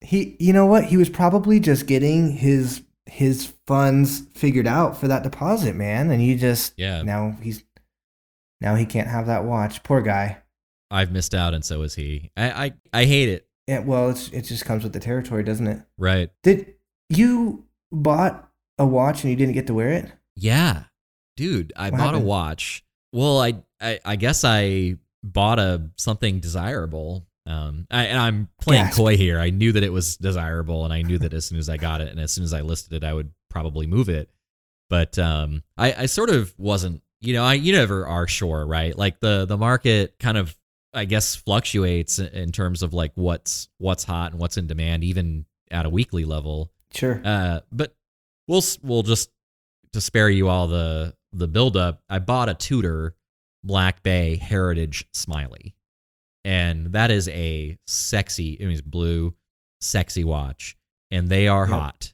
[0.01, 0.85] He, you know what?
[0.85, 6.11] He was probably just getting his his funds figured out for that deposit, man.
[6.11, 7.01] And you just Yeah.
[7.01, 7.63] now he's
[8.61, 9.83] now he can't have that watch.
[9.83, 10.37] Poor guy.
[10.91, 12.31] I've missed out, and so is he.
[12.35, 13.47] I I, I hate it.
[13.67, 15.81] Yeah, well, it's it just comes with the territory, doesn't it?
[15.97, 16.31] Right?
[16.43, 16.73] Did
[17.09, 20.11] you bought a watch and you didn't get to wear it?
[20.35, 20.83] Yeah,
[21.35, 21.73] dude.
[21.75, 22.83] I What bought a watch.
[23.11, 27.25] Well, I, I I guess I bought a something desirable.
[27.45, 28.97] Um, I, and I'm playing Gasp.
[28.97, 29.39] coy here.
[29.39, 31.99] I knew that it was desirable, and I knew that as soon as I got
[32.01, 34.29] it, and as soon as I listed it, I would probably move it.
[34.89, 37.01] But um, I, I sort of wasn't.
[37.21, 38.95] You know, I you never are sure, right?
[38.97, 40.55] Like the the market kind of,
[40.93, 45.03] I guess, fluctuates in- in terms of like what's what's hot and what's in demand,
[45.03, 46.71] even at a weekly level.
[46.93, 47.21] Sure.
[47.23, 47.93] Uh, but
[48.47, 49.29] we'll we'll just
[49.93, 52.01] to spare you all the the buildup.
[52.09, 53.15] I bought a Tudor
[53.63, 55.75] Black Bay Heritage Smiley,
[56.43, 58.53] and that is a sexy.
[58.53, 59.35] It mean, it's blue,
[59.81, 60.77] sexy watch,
[61.11, 61.69] and they are Yep.
[61.79, 62.13] hot.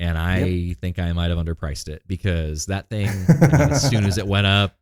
[0.00, 4.04] And I think I might have underpriced it because that thing, I mean, as soon
[4.04, 4.76] as it went up,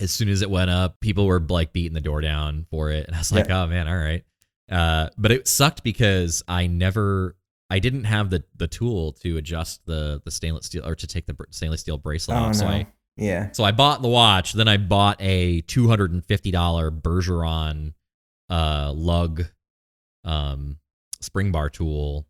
[0.00, 3.06] as soon as it went up, people were like beating the door down for it,
[3.06, 4.24] and I was like, oh man, all right.
[4.70, 7.36] Uh, but it sucked because I never,
[7.70, 11.26] I didn't have the the tool to adjust the the stainless steel or to take
[11.26, 12.46] the stainless steel bracelet oh off.
[12.48, 12.52] no.
[12.52, 12.86] So I
[13.16, 13.52] yeah.
[13.52, 14.52] so I bought the watch.
[14.52, 17.94] Then I bought a two hundred and fifty dollar Bergeon
[18.50, 19.44] uh, lug
[20.24, 20.78] um,
[21.20, 22.26] spring bar tool.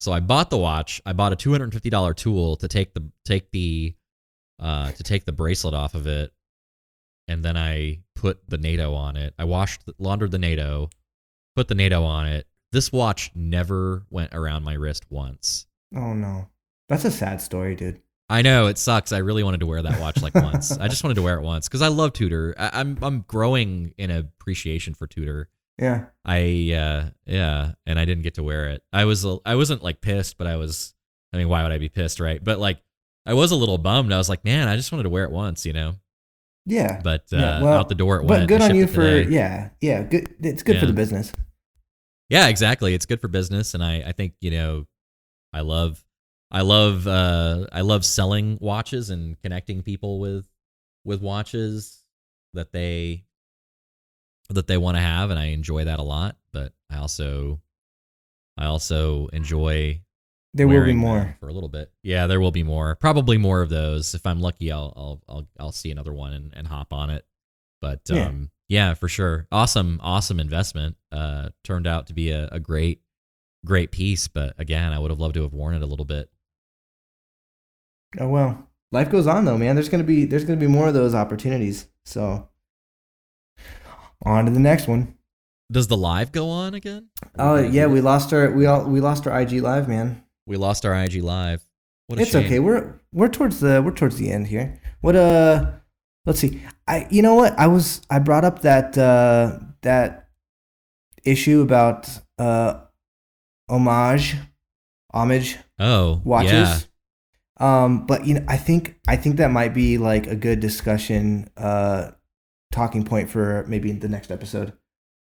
[0.00, 1.00] So I bought the watch.
[1.06, 3.94] I bought a two hundred and fifty dollar tool to take the take the
[4.60, 6.32] uh, to take the bracelet off of it,
[7.28, 9.34] and then I put the NATO on it.
[9.38, 10.90] I washed, laundered the NATO,
[11.54, 12.46] put the NATO on it.
[12.76, 15.66] This watch never went around my wrist once.
[15.94, 16.50] Oh no,
[16.90, 18.02] that's a sad story, dude.
[18.28, 19.12] I know it sucks.
[19.12, 20.76] I really wanted to wear that watch like once.
[20.76, 22.54] I just wanted to wear it once because I love Tudor.
[22.58, 25.48] I, I'm I'm growing in appreciation for Tudor.
[25.80, 26.04] Yeah.
[26.22, 28.82] I uh yeah, and I didn't get to wear it.
[28.92, 30.92] I was I wasn't like pissed, but I was.
[31.32, 32.44] I mean, why would I be pissed, right?
[32.44, 32.76] But like,
[33.24, 34.12] I was a little bummed.
[34.12, 35.94] I was like, man, I just wanted to wear it once, you know.
[36.66, 37.00] Yeah.
[37.02, 38.42] But uh, Yeah, well, out the door it but went.
[38.42, 39.30] But good on you for today.
[39.30, 40.02] yeah, yeah.
[40.02, 40.34] Good.
[40.40, 41.32] It's good for the business.
[42.28, 42.94] Yeah, exactly.
[42.94, 44.86] It's good for business, and I I think you know,
[45.52, 46.04] I love
[46.50, 50.46] I love uh I love selling watches and connecting people with
[51.04, 52.02] with watches
[52.54, 53.24] that they
[54.50, 56.36] that they want to have, and I enjoy that a lot.
[56.52, 57.60] But I also
[58.56, 60.02] I also enjoy
[60.54, 61.36] There will be more.
[61.40, 61.92] for a little bit.
[62.02, 62.94] Yeah, there will be more.
[62.96, 64.14] Probably more of those.
[64.14, 67.24] If I'm lucky, I'll I'll I'll, I'll see another one and, and hop on it.
[67.80, 68.26] But Yeah.
[68.28, 69.46] um, yeah, for sure.
[69.52, 70.96] Awesome, awesome investment.
[71.12, 73.00] Uh, turned out to be a, a great,
[73.64, 74.28] great piece.
[74.28, 76.30] But again, I would have loved to have worn it a little bit.
[78.18, 79.74] Oh well, life goes on though, man.
[79.76, 81.88] There's gonna be there's gonna be more of those opportunities.
[82.04, 82.48] So
[84.24, 85.14] on to the next one.
[85.70, 87.08] Does the live go on again?
[87.38, 90.22] Oh yeah, we lost our we all we lost our IG live, man.
[90.46, 91.64] we lost our IG live.
[92.06, 92.44] What It's shame.
[92.46, 92.58] okay.
[92.60, 94.80] We're we're towards the we're towards the end here.
[95.00, 95.72] What uh
[96.26, 96.60] let's see.
[96.86, 97.58] I you know what?
[97.58, 100.28] I was I brought up that uh that
[101.24, 102.08] issue about
[102.38, 102.80] uh
[103.68, 104.36] homage
[105.12, 106.52] homage Oh, watches.
[106.52, 106.78] yeah.
[107.82, 111.48] Um but you know I think I think that might be like a good discussion
[111.56, 112.10] uh
[112.72, 114.72] talking point for maybe the next episode.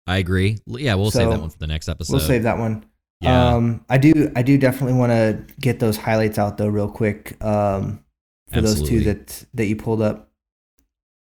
[0.08, 0.58] I agree.
[0.66, 2.14] Yeah, we'll save that one for the next episode.
[2.14, 2.84] we'll save that one.
[3.22, 4.32] Yeah, Um, I do.
[4.36, 7.36] I do definitely want to get those highlights out though, real quick.
[7.44, 8.04] Um,
[8.52, 10.29] for those two that that you pulled up.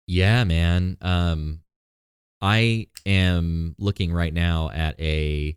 [0.08, 0.96] Yeah, man.
[1.02, 1.60] Um,
[2.40, 5.56] I am looking right now at a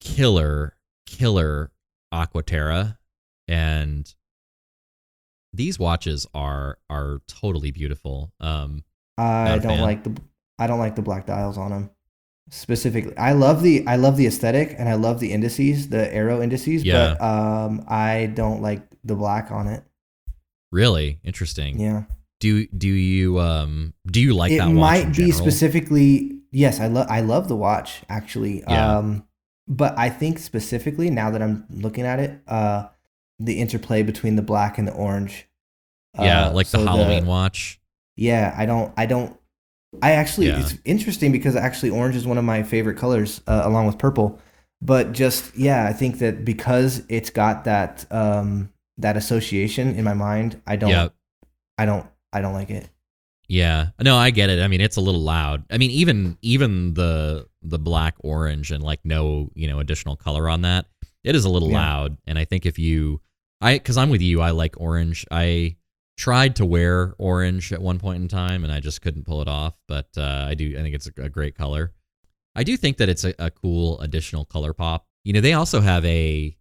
[0.00, 1.70] killer, killer
[2.12, 2.96] Aquaterra,
[3.46, 4.12] and
[5.52, 8.32] these watches are are totally beautiful.
[8.40, 8.84] Um,
[9.18, 9.82] I don't fan.
[9.82, 10.16] like the.
[10.58, 11.90] I don't like the black dials on them.
[12.50, 16.40] Specifically, I love the I love the aesthetic and I love the indices, the arrow
[16.40, 16.84] indices.
[16.84, 17.16] Yeah.
[17.18, 19.84] But um, I don't like the black on it.
[20.72, 21.78] really interesting.
[21.78, 22.04] Yeah.
[22.40, 24.76] Do do you um do you like it that watch?
[24.76, 28.98] It might be specifically yes i love i love the watch actually Yeah.
[28.98, 29.24] um
[29.68, 32.88] but i think specifically now that i'm looking at it uh
[33.38, 35.46] the interplay between the black and the orange
[36.18, 37.80] Yeah, uh, like the so Halloween watch.
[38.16, 39.38] yeah i don't i don't
[40.02, 40.58] i actually Yeah.
[40.60, 44.40] it's interesting because actually orange is one of my favorite colors uh, along with purple
[44.82, 50.14] but just yeah i think that because it's got that um that association in my
[50.14, 51.08] mind i don't Yeah,
[51.78, 52.88] i don't i don't like it
[53.48, 53.88] Yeah.
[54.00, 54.62] No, I get it.
[54.62, 55.64] I mean, it's a little loud.
[55.72, 60.48] I mean, even even the the black orange and like no, you know, additional color
[60.48, 60.86] on that,
[61.24, 61.80] it is a little Yeah.
[61.82, 62.16] loud.
[62.28, 63.20] And I think if you
[63.60, 65.26] I cuz I'm with you, I like orange.
[65.32, 65.74] I
[66.16, 69.48] tried to wear orange at one point in time and I just couldn't pull it
[69.48, 71.90] off, but uh, I do I think it's a, a great color.
[72.54, 75.08] I do think that it's a, a cool additional color pop.
[75.24, 76.56] You know, they also have a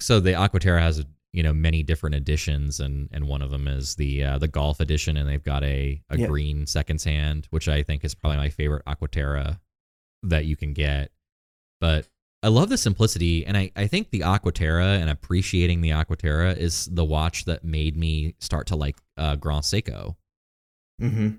[0.00, 1.02] so the Aquaterra has
[1.32, 4.80] you know many different editions and and one of them is the uh, the golf
[4.80, 6.26] edition and they've got a a Yeah.
[6.26, 9.60] green seconds hand which I think is probably my favorite Aquaterra
[10.24, 11.12] that you can get
[11.80, 12.08] but
[12.42, 16.86] I love the simplicity and I I think the Aquaterra and appreciating the Aquaterra is
[16.86, 20.16] the watch that made me start to like uh, Grand Seiko
[21.00, 21.36] mm-hmm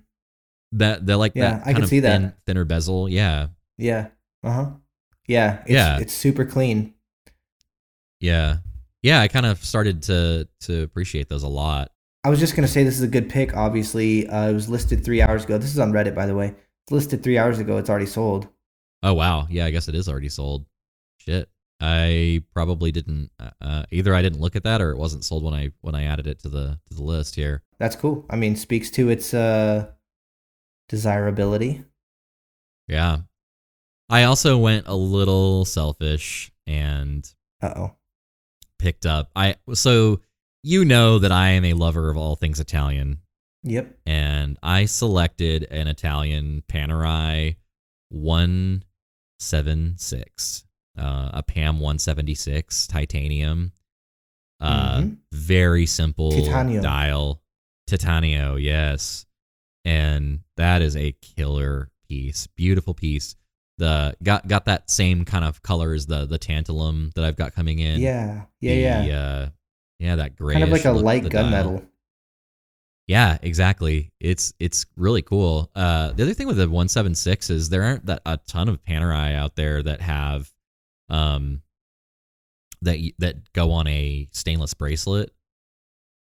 [0.73, 2.21] that they're like Yeah, that I can see that.
[2.21, 4.07] thin, thinner bezel yeah Yeah.
[4.41, 4.69] Uh huh.
[5.27, 5.59] Yeah.
[5.63, 5.99] It's, Yeah.
[5.99, 6.93] It's super clean.
[8.21, 8.57] yeah
[9.04, 11.91] yeah I kind of started to to appreciate those a lot
[12.24, 13.58] I was just gonna say this is a good pick.
[13.58, 15.58] Obviously, uh, it was listed three hours ago.
[15.58, 16.49] This is on Reddit, by the way.
[16.84, 17.78] It's listed three hours ago.
[17.78, 18.47] It's already sold.
[19.02, 20.68] Oh wow, yeah, I guess it is already sold.
[21.18, 21.49] Shit,
[21.80, 23.32] I probably didn't.
[23.60, 26.04] Uh, either I didn't look at that, or it wasn't sold when I when I
[26.04, 27.64] added it to the to the list here.
[27.80, 28.24] That's cool.
[28.30, 29.88] I mean, speaks to its uh,
[30.89, 31.84] desirability.
[32.88, 33.22] Yeah,
[34.10, 37.28] I also went a little selfish and
[37.64, 37.95] Uh oh.
[38.82, 39.29] Picked up.
[39.36, 40.21] I so
[40.63, 43.19] you know that I am a lover of all things Italian,
[43.63, 43.99] Yep.
[44.05, 47.55] and I selected an Italian Panerai
[48.09, 48.84] one
[49.39, 50.65] seven six,
[50.97, 53.71] uh, a Pam one seventy six titanium.
[54.59, 55.17] Uh, Mhm.
[55.32, 56.82] very simple Titanio.
[56.84, 57.41] dial,
[57.89, 59.25] Titanio, yes,
[59.86, 63.36] and that is a killer piece, beautiful piece.
[63.82, 67.55] The got got that same kind of color as the the tantalum that I've got
[67.55, 67.99] coming in.
[67.99, 68.43] Yeah.
[68.59, 69.01] Yeah.
[69.01, 69.19] The, Yeah.
[69.19, 69.49] Uh,
[69.97, 71.84] yeah, that gray kind of like a light gunmetal.
[73.07, 74.11] Yeah, exactly.
[74.19, 75.71] It's it's really cool.
[75.75, 79.36] Uh, the other thing with the 176 is there aren't that a ton of Panerai
[79.36, 80.51] out there that have
[81.09, 81.63] um
[82.84, 85.32] that that go on a stainless bracelet.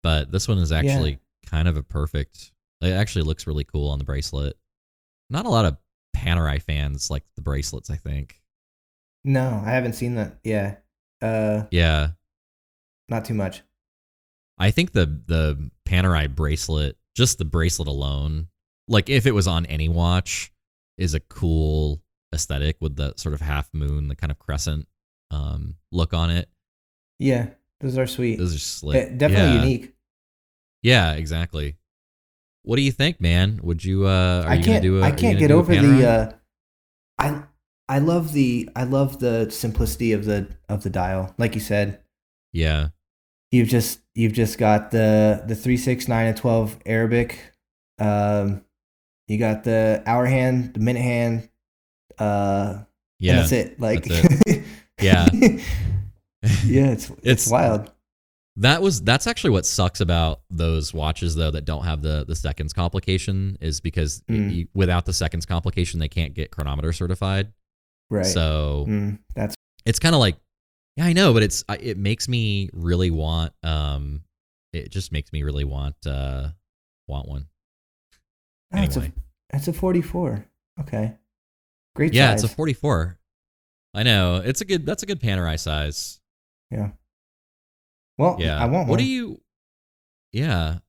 [0.01, 2.51] But this one is actually kind of a perfect.
[2.81, 4.57] It actually looks really cool on the bracelet.
[5.29, 5.77] Not a lot of
[6.23, 8.41] Panerai fans like the bracelets, I think.
[9.23, 10.39] No, I haven't seen that.
[10.43, 10.75] Yeah.
[11.21, 12.11] Uh, Yeah.
[13.09, 13.61] not too much.
[14.57, 18.47] I think the the Panerai bracelet, just the bracelet alone,
[18.87, 20.51] like if it was on any watch,
[20.97, 22.01] is a cool
[22.33, 24.87] aesthetic with the sort of half moon, the kind of crescent
[25.31, 26.49] um, look on it.
[27.19, 27.49] Yeah,
[27.79, 28.37] those are sweet.
[28.37, 29.17] Those are slick.
[29.17, 29.61] definitely yeah.
[29.63, 29.93] unique.
[30.81, 31.77] Yeah, exactly.
[32.63, 33.59] What do you think, man?
[33.63, 34.07] Would you?
[34.07, 34.65] uh Are I you can't.
[34.65, 35.03] gonna do a?
[35.03, 36.07] I can't get over the.
[36.09, 36.31] Uh,
[37.19, 37.43] I
[37.89, 41.33] I love the I love the simplicity of the of the dial.
[41.37, 41.99] Like you said,
[42.53, 42.89] yeah,
[43.51, 47.39] you've just you've just got the the three six nine and twelve Arabic.
[47.99, 48.63] Um,
[49.27, 51.49] you got the hour hand, the minute hand.
[52.17, 52.85] Uh, and
[53.19, 53.35] yeah.
[53.37, 53.79] that's it.
[53.79, 54.43] Like, that's
[55.01, 55.27] Yeah.
[55.33, 57.91] yeah, it's, it's It's- wild.
[58.57, 62.35] That was that's actually what sucks about those watches though that don't have the the
[62.35, 64.53] seconds complication is because Mm.
[64.53, 67.51] you, without the seconds complication they can't get chronometer certified.
[68.11, 68.25] Right.
[68.25, 70.35] So Mm, that's it's kind of like
[70.97, 74.21] yeah I know, but it's it makes me really want um
[74.71, 76.49] it just makes me really want uh
[77.07, 77.47] want one.
[78.75, 79.11] oh, it's a
[79.51, 80.45] it's a forty four.
[80.79, 81.15] Okay,
[81.95, 82.13] great.
[82.13, 82.43] Yeah, size.
[82.43, 83.17] it's a 44.
[83.95, 86.19] I know it's a good that's a good Panerai size.
[86.69, 86.91] yeah.
[88.17, 88.57] Well, Yeah.
[88.61, 88.99] I want What one.
[88.99, 89.41] do you?
[90.31, 90.79] Yeah.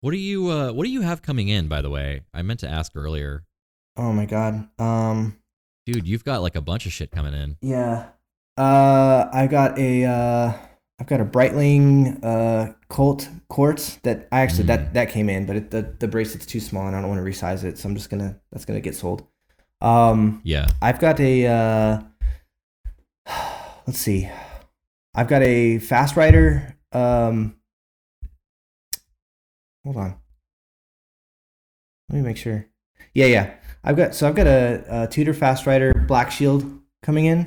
[0.00, 0.48] What do you?
[0.50, 1.68] Uh, what do you have coming in?
[1.68, 3.44] By the way, I meant to ask earlier,
[3.96, 4.68] Oh my god.
[4.78, 5.38] Um.
[5.86, 6.06] dude.
[6.06, 7.56] You've got like a bunch of shit coming in.
[7.62, 8.08] Yeah.
[8.56, 10.52] Uh, I got a uh,
[11.00, 14.68] I've got a Breitling uh Colt quartz that I actually Mm.
[14.68, 17.24] that that came in, but it, the the bracelet's too small and I don't want
[17.24, 19.26] to resize it, so I'm just gonna that's gonna get sold.
[19.80, 20.68] Um, Yeah.
[20.82, 22.00] I've got a uh,
[23.86, 24.28] let's see,
[25.14, 26.76] I've got a Fast Rider.
[26.92, 27.56] Um,
[29.84, 30.16] hold on,
[32.08, 32.66] let me make sure.
[33.14, 33.54] Yeah, yeah.
[33.82, 37.40] I've got so I've got a, a Tudor Fast Rider Black Shield coming in.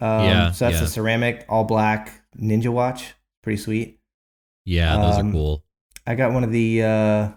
[0.00, 0.84] Um, Yeah, So that's yeah.
[0.84, 3.14] a ceramic all black ninja watch.
[3.42, 4.00] Pretty sweet.
[4.64, 5.64] Yeah, those Um, are cool.
[6.06, 7.28] I got one of the uh,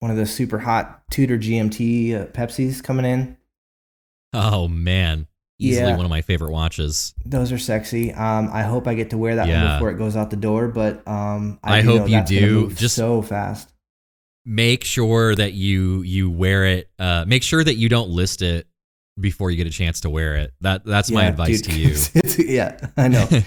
[0.00, 3.36] one of the super hot Tudor GMT uh, Pepsis coming in.
[4.32, 5.26] Oh man,
[5.58, 5.96] easily yeah.
[5.96, 7.14] one of my favorite watches.
[7.24, 8.12] Those are sexy.
[8.12, 10.68] Um, I hope I get to wear that one before it goes out the door.
[10.68, 12.70] But um, I do hope you do.
[12.72, 13.72] Just- so fast.
[14.48, 16.88] Make sure that you you wear it.
[17.00, 18.68] Uh, make sure that you don't list it
[19.18, 20.52] before you get a chance to wear it.
[20.60, 22.54] That that's my advice dude, to you.
[22.54, 23.28] yeah, I know.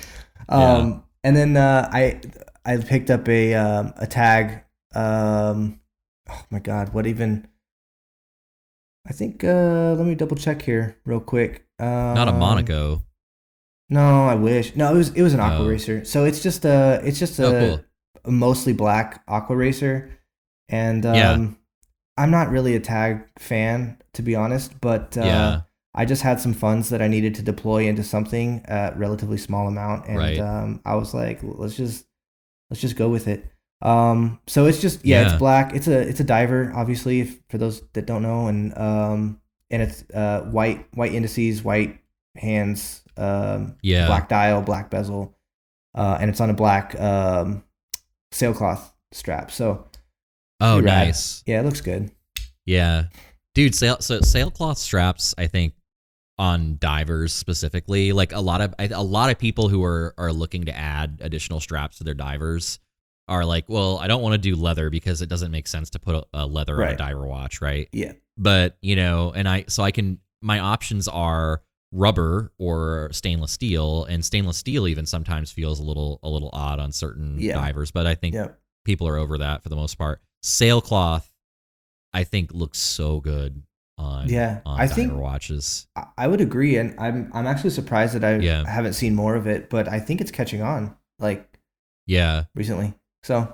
[0.51, 2.19] Um, and then uh, I
[2.65, 4.63] I picked up a um, a tag.
[4.95, 5.79] Um,
[6.27, 7.47] oh my god, what even?
[9.07, 11.68] I think uh, let me double check here real quick.
[11.79, 13.03] Um, Not a Monaco.
[13.89, 14.75] No, I wish.
[14.75, 15.69] No, it was it was an aqua Oh.
[15.69, 16.05] racer.
[16.05, 17.85] So it's just a it's just a, Oh, cool.
[18.25, 20.09] a mostly black aqua racer,
[20.69, 21.47] and um, Yeah.
[22.17, 25.61] I'm not really a tag fan to be honest, but uh, Yeah.
[25.95, 29.67] I just had some funds that I needed to deploy into something at relatively small
[29.67, 30.39] amount, and Right.
[30.39, 32.05] um, I was like, let's just
[32.69, 33.45] let's just go with it.
[33.81, 35.29] Um, so it's just yeah, Yeah.
[35.29, 35.73] it's black.
[35.73, 39.38] It's a it's a diver, obviously, if, for those that don't know, and um,
[39.71, 41.99] and it's uh white white indices, white
[42.35, 44.07] hands, um, Yeah.
[44.07, 45.35] black dial, black bezel,
[45.95, 47.63] uh, and it's on a black um
[48.31, 49.51] sailcloth strap.
[49.51, 49.87] So
[50.61, 51.07] Oh, pretty rad.
[51.07, 51.43] nice.
[51.45, 52.11] yeah, it looks good.
[52.65, 53.05] Yeah,
[53.55, 53.73] dude.
[53.75, 55.33] Sail so sailcloth straps.
[55.37, 55.73] I think
[56.37, 60.65] on divers specifically, like a lot of a lot of people who are are looking
[60.65, 62.79] to add additional straps to their divers
[63.29, 65.99] are like, well, I don't want to do leather because it doesn't make sense to
[65.99, 67.87] put a, leather on a diver watch, right?
[67.93, 71.61] Yeah, But you know, and I so I can my options are
[71.91, 76.79] rubber or stainless steel, and stainless steel even sometimes feels a little a little odd
[76.79, 77.53] on certain Yeah.
[77.55, 78.49] divers, but I think yeah.
[78.85, 80.21] people are over that for the most part.
[80.43, 81.31] Sailcloth,
[82.13, 83.63] I think, looks so good
[83.97, 85.87] on Yeah, on I diver think- watches.
[85.95, 88.65] I- I would agree, and I'm I'm actually surprised that I Yeah.
[88.65, 91.45] haven't seen more of it, but I think it's catching on like
[92.07, 92.93] Yeah, recently.
[93.23, 93.53] So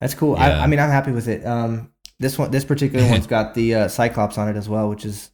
[0.00, 0.36] that's cool.
[0.36, 0.60] Yeah.
[0.60, 1.44] I, I mean, I'm happy with it.
[1.46, 5.04] Um, this one, this particular one's got the uh, Cyclops on it as well, which
[5.04, 5.30] is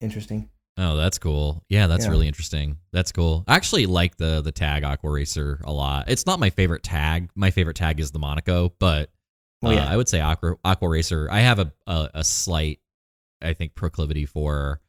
[0.00, 0.48] interesting.
[0.78, 1.62] oh, that's cool.
[1.68, 2.10] Yeah, that's Yeah.
[2.10, 2.78] really interesting.
[2.92, 3.44] That's cool.
[3.46, 6.08] I actually like the the tag Aqua Racer a lot.
[6.08, 7.30] It's not my favorite tag.
[7.34, 9.10] My favorite tag is the Monaco, but
[9.64, 9.90] uh, yeah.
[9.90, 11.28] I would say Aqua Aqua Racer.
[11.30, 12.78] I have a, a a slight,
[13.42, 14.80] I think, proclivity for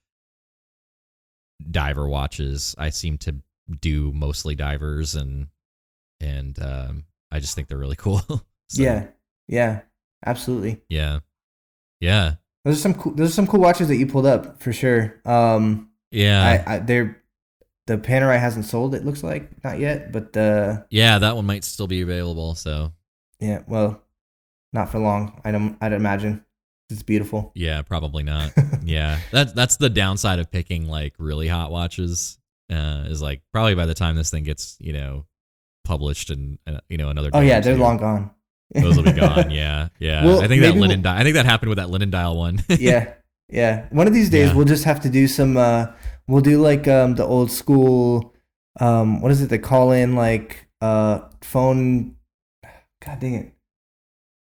[1.69, 2.75] diver watches.
[2.77, 3.35] I seem to
[3.79, 5.47] do mostly divers, and
[6.21, 8.21] and um, I just think they're really cool.
[8.73, 9.07] So, Yeah,
[9.49, 9.81] yeah.
[10.25, 10.81] absolutely.
[10.87, 11.19] Yeah.
[11.99, 12.35] Yeah.
[12.63, 13.13] Those are some cool.
[13.13, 15.19] Those are some cool watches that you pulled up for sure.
[15.25, 16.63] Um, Yeah.
[16.65, 17.21] I, I they're
[17.87, 18.95] the Panerai hasn't sold.
[18.95, 22.55] It looks like not yet, but uh, yeah, that one might still be available.
[22.55, 22.93] So
[23.41, 24.01] yeah, well,
[24.71, 25.41] not for long.
[25.43, 25.77] I don't.
[25.81, 26.45] I'd imagine
[26.89, 27.51] it's beautiful.
[27.55, 28.53] yeah, probably not.
[28.83, 29.19] yeah.
[29.31, 32.37] That's that's the downside of picking like really hot watches.
[32.71, 35.25] Uh, is like probably by the time this thing gets, you know,
[35.83, 38.31] published and uh, you know, another oh yeah, they're long gone.
[38.73, 39.51] Those will be gone.
[39.51, 39.89] Yeah.
[39.99, 40.25] Yeah.
[40.25, 42.63] Well, I think that linen we'll- I think that happened with that linen dial one.
[42.69, 43.13] yeah,
[43.49, 43.87] yeah.
[43.91, 44.55] One of these days Yeah.
[44.55, 45.57] we'll just have to do some.
[45.57, 45.87] Uh,
[46.27, 48.33] we'll do like um the old school.
[48.79, 49.49] Um, what is it?
[49.49, 52.15] They call in like uh phone.
[53.05, 53.51] God dang it.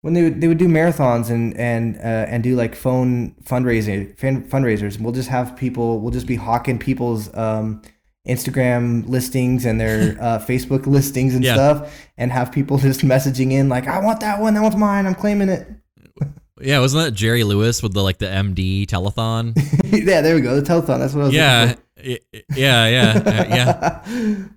[0.03, 4.17] When they would they would do marathons and and uh, and do like phone fundraising
[4.19, 6.01] fan, fundraisers, we'll just have people.
[6.01, 7.83] We'll just be hawking people's um
[8.29, 11.55] Instagram listings and their uh, Facebook listings and Yeah.
[11.55, 14.55] stuff, and have people just messaging in like, "I want that one.
[14.55, 15.07] That one's mine.
[15.07, 15.67] I'm claiming it."
[16.61, 19.53] yeah, wasn't that Jerry Lewis with the like the MD telethon?
[19.85, 20.61] yeah, there we go.
[20.61, 20.99] The telethon.
[20.99, 21.35] That's what I was.
[21.35, 21.75] yeah.
[22.03, 22.17] Yeah,
[22.57, 23.23] yeah.
[23.27, 24.49] uh, yeah.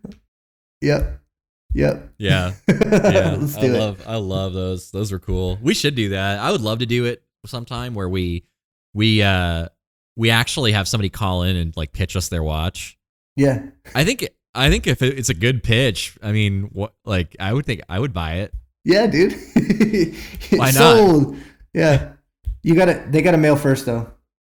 [0.81, 1.19] yep.
[1.73, 2.09] Yep.
[2.19, 2.53] Yeah.
[2.69, 3.35] Yeah.
[3.39, 3.79] Let's I do it.
[3.79, 4.91] love I love those.
[4.91, 5.57] Those were cool.
[5.61, 6.39] We should do that.
[6.39, 8.43] I would love to do it sometime where we
[8.93, 9.67] we uh
[10.15, 12.97] we actually have somebody call in and like pitch us their watch.
[13.35, 13.63] Yeah.
[13.95, 17.65] I think I think if it's a good pitch, I mean, what like I would
[17.65, 18.53] think I would buy it.
[18.85, 19.33] Yeah, dude.
[20.51, 20.73] Why not?
[20.73, 21.37] Sold.
[21.73, 22.13] Yeah.
[22.61, 23.05] You gotta.
[23.09, 24.11] They gotta mail first though.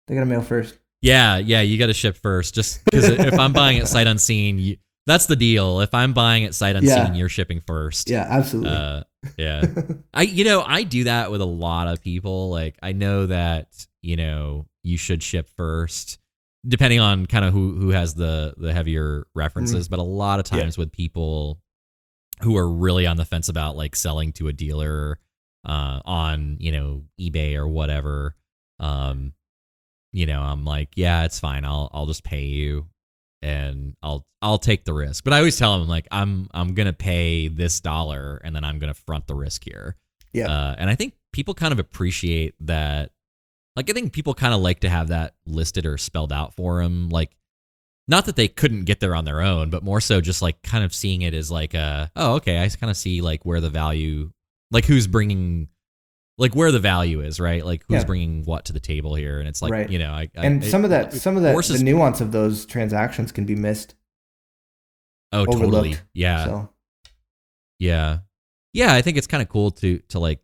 [0.07, 0.79] They gotta mail first.
[1.01, 4.59] Yeah, yeah, you got to ship first just cuz if I'm buying it sight unseen,
[4.59, 4.77] you,
[5.07, 5.81] that's the deal.
[5.81, 7.15] If I'm buying it sight unseen, Yeah.
[7.15, 8.11] you're shipping first.
[8.11, 8.73] Yeah, absolutely.
[8.73, 9.03] Uh
[9.37, 9.65] yeah.
[10.15, 12.51] I you know, I do that with a lot of people.
[12.51, 13.69] Like I know that,
[14.03, 16.18] you know, you should ship first
[16.67, 20.47] depending on kind of who who has the the heavier references, but a lot of
[20.47, 20.57] Mm-hmm.
[20.57, 20.63] Yeah.
[20.63, 21.61] times with people
[22.43, 25.19] who are really on the fence about like selling to a dealer
[25.65, 28.37] uh on, you know, eBay or whatever,
[28.81, 29.33] um
[30.13, 31.65] you know, I'm like, yeah, it's fine.
[31.65, 32.87] I'll I'll just pay you
[33.43, 35.23] and I'll I'll take the risk.
[35.25, 38.79] But I always tell them like I'm I'm gonna pay this dollar and then I'm
[38.79, 39.97] gonna front the risk here.
[40.33, 40.49] yeah.
[40.51, 43.11] Uh, and I think people kind of appreciate that.
[43.79, 46.83] Like I think people kind of like to have that listed or spelled out for
[46.83, 47.09] them.
[47.11, 47.31] Like
[48.09, 50.83] not that they couldn't get there on their own, but more so just like kind
[50.83, 53.71] of seeing it as like a oh okay, I kind of see like where the
[53.71, 54.31] value,
[54.71, 55.69] like who's bringing.
[56.41, 57.65] Like where the value is, right?
[57.65, 58.05] Like who's Yeah.
[58.05, 59.91] bringing what to the table here, and it's like Right.
[59.91, 62.31] you know, I, I and it- some of that, some of that, the nuance of
[62.31, 63.97] those transactions can be missed.
[65.33, 65.97] Oh, totally.
[66.15, 66.45] Yeah.
[66.45, 66.69] So
[67.81, 68.19] Yeah.
[68.73, 70.41] Yeah, I think it's kind of cool to to like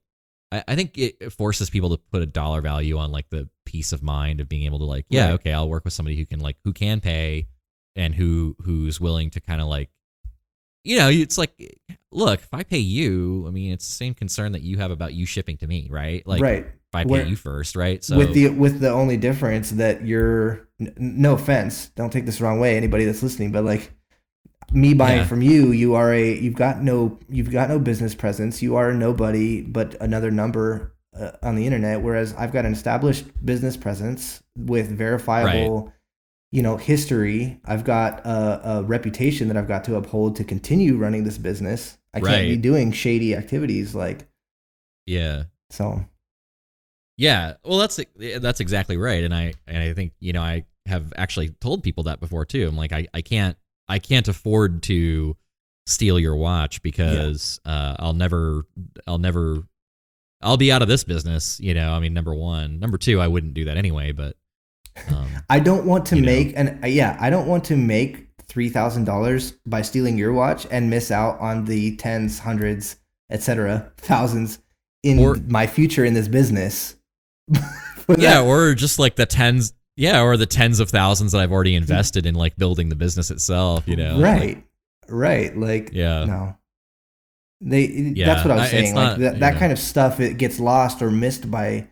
[0.55, 3.93] I, I think it forces people to put a dollar value on like the peace
[3.93, 5.33] of mind of being able to like, yeah, Right.
[5.35, 7.47] okay, I'll work with somebody who can like who can pay
[7.97, 9.91] and who who's willing to kind of like
[10.87, 11.79] you know, it's like
[12.13, 15.15] look, if I pay you, I mean, it's the same concern that you have about
[15.15, 16.27] you shipping to me, right?
[16.27, 16.67] Like right.
[16.67, 18.05] if I pay Where- you first, right?
[18.05, 22.39] So with the with the only difference that you're n- no offense don't take this
[22.39, 23.93] the wrong way anybody that's listening but like
[24.73, 25.27] me buying Yeah.
[25.27, 28.63] from you you are a you've got no you've got no business presence.
[28.63, 32.03] You are nobody but another number uh, on the internet.
[32.03, 35.93] Whereas i've got an established business presence with verifiable
[36.53, 37.61] you know history.
[37.65, 41.99] I've got a, a reputation that i've got to uphold to continue running this business.
[42.13, 44.29] I can't be doing shady activities like
[45.07, 45.45] yeah.
[45.71, 46.05] so.
[47.17, 48.01] Yeah, well, that's
[48.41, 52.05] that's exactly right, and I and I think you know I have actually told people
[52.05, 52.67] that before too.
[52.67, 53.57] I'm like I, I can't
[53.89, 55.37] I can't afford to
[55.87, 58.67] steal your watch because uh, I'll never
[59.07, 59.63] I'll never
[60.43, 61.59] I'll be out of this business.
[61.61, 64.13] You know, I mean, number one, number two, I wouldn't do that anyway.
[64.13, 64.37] But
[65.09, 66.23] um, I don't want to know.
[66.23, 70.33] make and uh, yeah, I don't want to make three thousand dollars by stealing your
[70.33, 72.97] watch and miss out on the tens, hundreds,
[73.31, 74.59] etc., thousands
[75.03, 76.97] in Or- my future in this business.
[78.07, 81.53] Yeah, that- or just like the tens, yeah, or the tens of thousands that I've
[81.53, 81.79] already mm.
[81.79, 83.87] invested in like building the business itself.
[83.87, 84.65] You know, right,
[85.09, 85.57] right.
[85.57, 86.25] Like, Yeah.
[86.25, 86.57] no,
[87.61, 87.87] they.
[87.87, 88.95] Yeah, that's what I was I- saying.
[88.95, 91.89] Like not- that, that kind of stuff, it gets lost or missed by.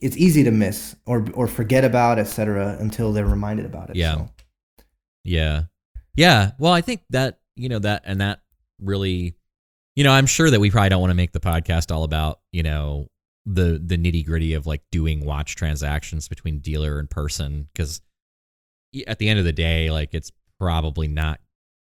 [0.00, 3.96] It's easy to miss or or forget about, etc., until they're reminded about it.
[3.96, 4.14] Yeah.
[4.14, 4.30] so.
[5.24, 5.62] Yeah.
[6.16, 6.50] Yeah.
[6.58, 8.40] Well, I think that, you know, that and that
[8.80, 9.36] really,
[9.94, 12.40] you know, I'm sure that we probably don't want to make the podcast all about,
[12.50, 13.08] you know,
[13.44, 18.00] the the nitty gritty of like doing watch transactions between dealer and person because
[19.06, 21.40] at the end of the day, like it's probably not.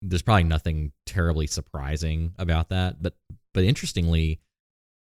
[0.03, 3.15] There's probably nothing terribly surprising about that, but
[3.53, 4.41] but interestingly,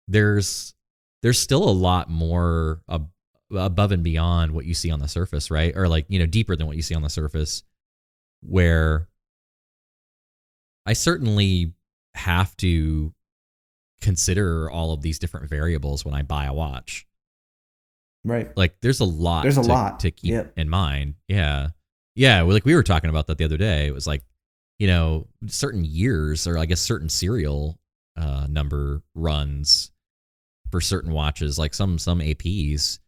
[0.07, 0.75] there's
[1.23, 3.09] there's still a lot more ab-
[3.55, 5.75] above and beyond what you see on the surface, right?
[5.75, 7.63] Or like you know deeper than what you see on the surface
[8.41, 9.07] where
[10.85, 11.73] I certainly
[12.13, 13.13] have to
[14.05, 17.05] consider all of these different variables when I buy a watch.
[18.23, 18.55] Right.
[18.57, 19.99] Like there's a lot There's a to, lot.
[20.01, 20.53] to keep Yep.
[20.57, 21.15] in mind.
[21.27, 21.69] Yeah.
[22.15, 23.87] Yeah, like we were talking about that the other day.
[23.87, 24.23] It was like,
[24.79, 27.77] you know, certain years or I guess certain serial
[28.17, 29.91] uh number runs
[30.71, 32.99] for certain watches, like some some APs,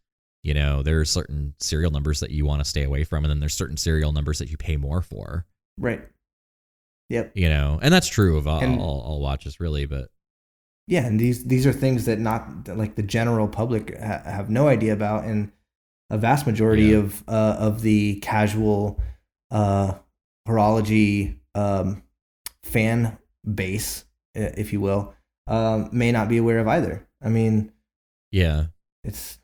[0.44, 3.40] you know, there's certain serial numbers that you want to stay away from and then
[3.40, 5.46] there's certain serial numbers that you pay more for.
[5.78, 6.06] Right.
[7.08, 7.32] Yep.
[7.34, 10.10] You know, and that's true of all, And- all, all watches really, but
[10.88, 14.68] Yeah, and these these are things that not like the general public ha- have no
[14.68, 15.52] idea about, and
[16.08, 16.98] a vast majority Yeah.
[16.98, 18.98] of uh, of the casual
[19.50, 19.92] uh,
[20.48, 22.02] horology um,
[22.62, 25.14] fan base, if you will,
[25.46, 27.06] um, may not be aware of either.
[27.22, 27.70] I mean,
[28.32, 28.66] yeah.
[29.04, 29.38] it's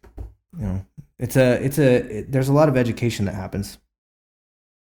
[0.59, 0.87] you know,
[1.19, 3.77] it's a it's a it, there's a lot of education that happens.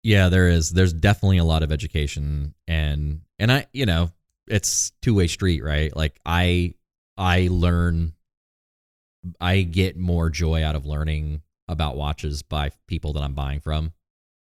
[0.02, 0.70] Yeah, there is.
[0.70, 4.10] There's definitely a lot of education and and I, you know,
[4.48, 5.94] it's two-way street, right?
[5.94, 6.74] Like I
[7.16, 8.12] I learn
[9.40, 13.92] I get more joy out of learning about watches by people that I'm buying from.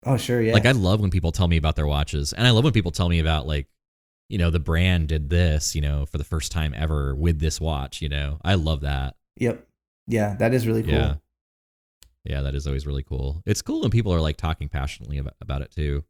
[0.04, 0.52] Oh, sure, yeah.
[0.52, 2.92] Like I love when people tell me about their watches and I love when people
[2.92, 3.66] tell me about like
[4.28, 7.60] you know, the brand did this, you know, for the first time ever with this
[7.60, 8.38] watch, you know.
[8.42, 9.16] I love that.
[9.36, 9.66] yep.
[10.06, 10.92] Yeah, that is really cool.
[10.92, 11.14] Yeah.
[12.24, 13.42] Yeah, that is always really cool.
[13.46, 16.04] It's cool when people are like talking passionately about, about it too.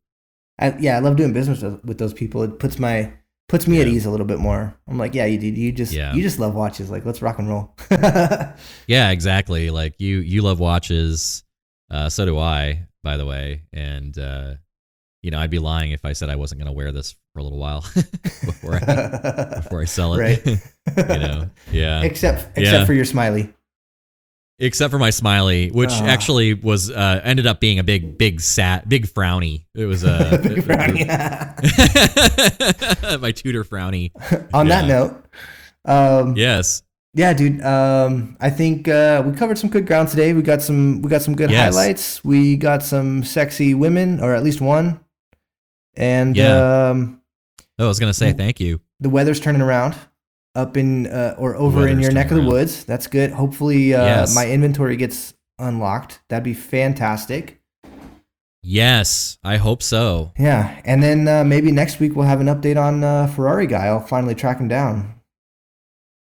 [0.58, 2.42] I, yeah, I love doing business with, with those people.
[2.42, 3.12] It puts my
[3.48, 4.74] puts me at ease a little bit more.
[4.88, 6.14] I'm like, yeah, you you just Yeah.
[6.14, 6.90] you just love watches.
[6.90, 7.74] Like, let's rock and roll.
[8.86, 9.70] Yeah, exactly.
[9.70, 11.44] Like you you love watches.
[11.90, 13.62] Uh, so do I, by the way.
[13.72, 14.54] And uh,
[15.22, 17.40] you know, I'd be lying if I said I wasn't going to wear this for
[17.40, 20.18] a little while before I before I sell it.
[20.20, 20.46] right.
[20.46, 21.50] you know.
[21.72, 22.02] Yeah.
[22.02, 22.84] except except Yeah.
[22.84, 23.52] for your smiley.
[24.60, 26.06] Except for my smiley, which Ah.
[26.06, 29.64] actually was uh, ended up being a big big sat big frowny.
[29.74, 31.08] It was uh, Big frowny.
[33.20, 34.12] my Tudor frowny.
[34.54, 35.24] On that note,
[35.84, 36.84] um, yes,
[37.14, 37.32] yeah.
[37.32, 37.60] Dude.
[37.62, 40.32] Um, I think uh, we covered some good ground today.
[40.32, 41.74] We got some we got some good Yes.
[41.74, 42.22] highlights.
[42.24, 45.00] We got some sexy women, or at least one.
[45.96, 46.90] And Yeah.
[46.90, 47.20] um,
[47.78, 48.80] Oh, I was gonna say thank you.
[49.00, 49.96] the weather's turning around
[50.54, 52.84] up in uh, or over in your neck of the woods.
[52.84, 53.32] That's good.
[53.32, 54.34] Hopefully, uh, Yes.
[54.34, 56.20] my inventory gets unlocked.
[56.28, 57.60] That'd be fantastic.
[58.62, 60.32] Yes, I hope so.
[60.38, 63.86] Yeah, and then uh, maybe next week we'll have an update on uh, Ferrari guy.
[63.86, 65.20] I'll finally track him down.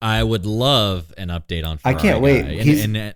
[0.03, 1.79] I would love an update on.
[1.85, 2.43] I can't wait.
[2.43, 2.49] Guy.
[2.51, 3.13] And, He's- and, uh,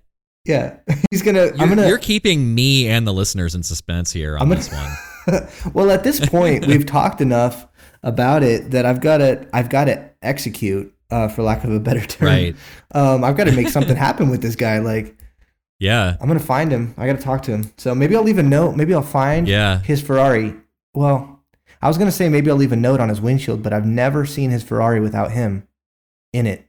[0.47, 0.77] Yeah,
[1.11, 1.47] he's gonna.
[1.47, 1.87] you're, I'm gonna.
[1.87, 5.73] you're keeping me and the listeners in suspense here on I'm gonna- this one.
[5.75, 7.67] well, at this point, we've talked enough
[8.03, 9.47] about it that I've got to.
[9.53, 12.27] I've got to execute, uh, for lack of a better term.
[12.29, 12.57] Right?
[12.93, 14.79] Um, I've got to make something happen with this guy.
[14.79, 15.17] Like,
[15.79, 16.17] Yeah.
[16.21, 16.95] I'm gonna find him.
[16.99, 17.73] I got to talk to him.
[17.79, 18.77] So maybe I'll leave a note.
[18.77, 19.81] Maybe I'll find Yeah.
[19.81, 20.55] his Ferrari.
[20.95, 21.41] Well,
[21.83, 24.27] I was gonna say maybe I'll leave a note on his windshield, but I've never
[24.27, 25.67] seen his Ferrari without him
[26.33, 26.67] in it.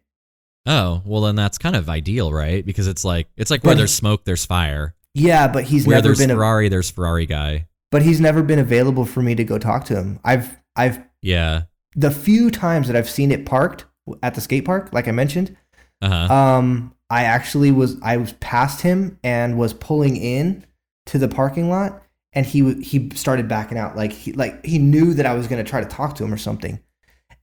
[0.65, 2.65] Oh well, then that's kind of ideal, right?
[2.65, 4.93] Because it's like it's like where But- there's smoke, there's fire.
[5.13, 6.31] Yeah, but he's where never there's been.
[6.31, 7.67] A, Ferrari, there's Ferrari guy.
[7.91, 10.19] but he's never been available for me to go talk to him.
[10.23, 11.63] I've I've Yeah.
[11.95, 13.83] the few times that I've seen it parked
[14.24, 15.55] at the skate park, like I mentioned,
[16.01, 16.34] Uh huh.
[16.34, 20.66] um, I actually was I was past him and was pulling in
[21.07, 22.01] to the parking lot,
[22.34, 25.64] and he he started backing out like he like he knew that I was gonna
[25.64, 26.80] try to talk to him or something.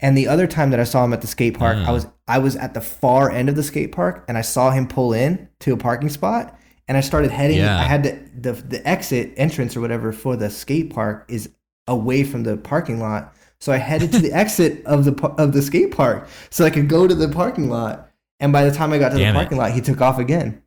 [0.00, 1.92] And the other time that I saw him at the skate park, I Ah.
[1.92, 4.86] was I was at the far end of the skate park, and I saw him
[4.86, 6.56] pull in to a parking spot,
[6.86, 7.58] and I started heading.
[7.58, 7.78] Yeah.
[7.78, 11.50] I had to, the the exit entrance or whatever for the skate park is
[11.88, 13.34] away from the parking lot.
[13.60, 16.88] So I headed to the exit of the of the skate park so I could
[16.88, 18.10] go to the parking lot.
[18.40, 19.42] And by the time I got to Damn the it.
[19.42, 20.62] parking lot, he took off again.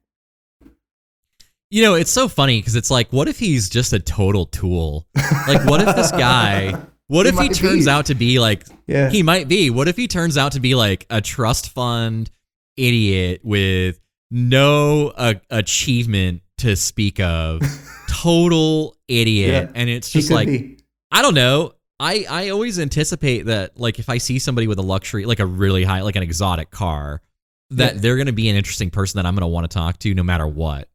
[1.69, 5.07] You know, it's so funny because it's like, what if he's just a total tool?
[5.47, 6.79] Like, what if this guy?
[7.07, 7.91] What He if he turns be.
[7.91, 9.09] out to be like Yeah.
[9.09, 9.69] he might be?
[9.69, 12.31] What if he turns out to be like a trust fund
[12.77, 13.99] idiot with
[14.29, 17.59] no uh, achievement to speak of,
[18.09, 19.71] total idiot, Yeah.
[19.75, 20.77] and it's just like be.
[21.11, 21.73] I don't know.
[22.01, 25.45] I, I always anticipate that like if I see somebody with a luxury like a
[25.45, 27.21] really high like an exotic car
[27.69, 27.99] that Yeah.
[28.01, 30.13] they're going to be an interesting person that I'm going to want to talk to
[30.15, 30.89] no matter what.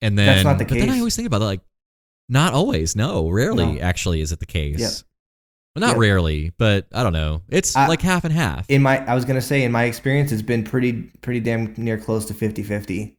[0.00, 1.60] And then That's not the but then I always think about it like
[2.28, 2.94] not always.
[2.94, 3.80] No, rarely No.
[3.80, 4.78] actually is it the case.
[4.78, 4.90] Yep.
[5.74, 5.96] Well, not Yep.
[5.98, 7.42] rarely, but I don't know.
[7.48, 8.70] It's I- like half and half.
[8.70, 10.92] in my I was gonna say in my experience, it's been pretty
[11.22, 13.16] pretty damn near close to 50-50.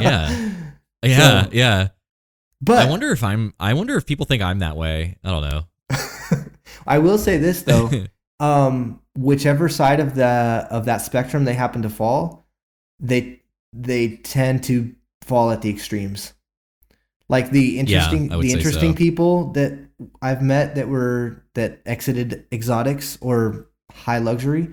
[0.00, 0.52] Yeah.
[1.02, 1.88] yeah, so- yeah.
[2.62, 5.18] But I wonder if I'm I wonder if people think I'm that way.
[5.22, 5.66] I don't know.
[6.86, 7.90] I will say this though.
[8.40, 12.46] um, whichever side of the of that spectrum they happen to fall,
[13.00, 13.42] they
[13.72, 16.32] they tend to fall at the extremes.
[17.28, 18.96] Like the interesting would the interesting so.
[18.96, 19.78] people that
[20.22, 24.68] I've met that were that exited exotics or high luxury,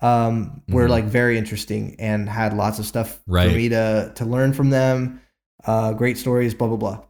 [0.00, 0.90] um, were Mhm.
[0.90, 3.50] like very interesting and had lots of stuff Right.
[3.50, 5.20] for me to to learn from them.
[5.64, 7.02] Uh, great stories, blah blah blah.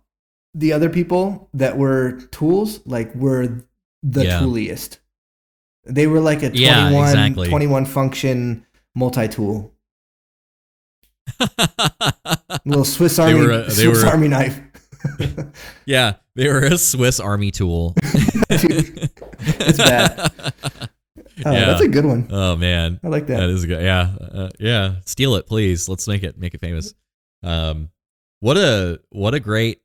[0.55, 3.63] The other people that were tools like were
[4.03, 4.41] the Yeah.
[4.41, 4.99] tooliest.
[5.85, 7.49] They were like a 21, Yeah, exactly.
[7.49, 8.65] 21 function
[8.95, 9.73] multi-tool,
[12.65, 14.61] little Swiss Army a- Swiss Army knife.
[15.87, 17.95] yeah, they were a Swiss Army tool.
[18.51, 19.11] Dude,
[19.41, 20.33] it's bad.
[21.47, 21.67] Oh, Yeah.
[21.67, 22.27] That's a good one.
[22.33, 23.39] Oh man, I like that.
[23.39, 23.81] that is good.
[23.81, 24.97] Yeah, uh, yeah.
[25.05, 25.89] Steal it, please.
[25.89, 26.95] Let's make it make it famous.
[27.45, 27.91] Um,
[28.41, 29.81] what a what a great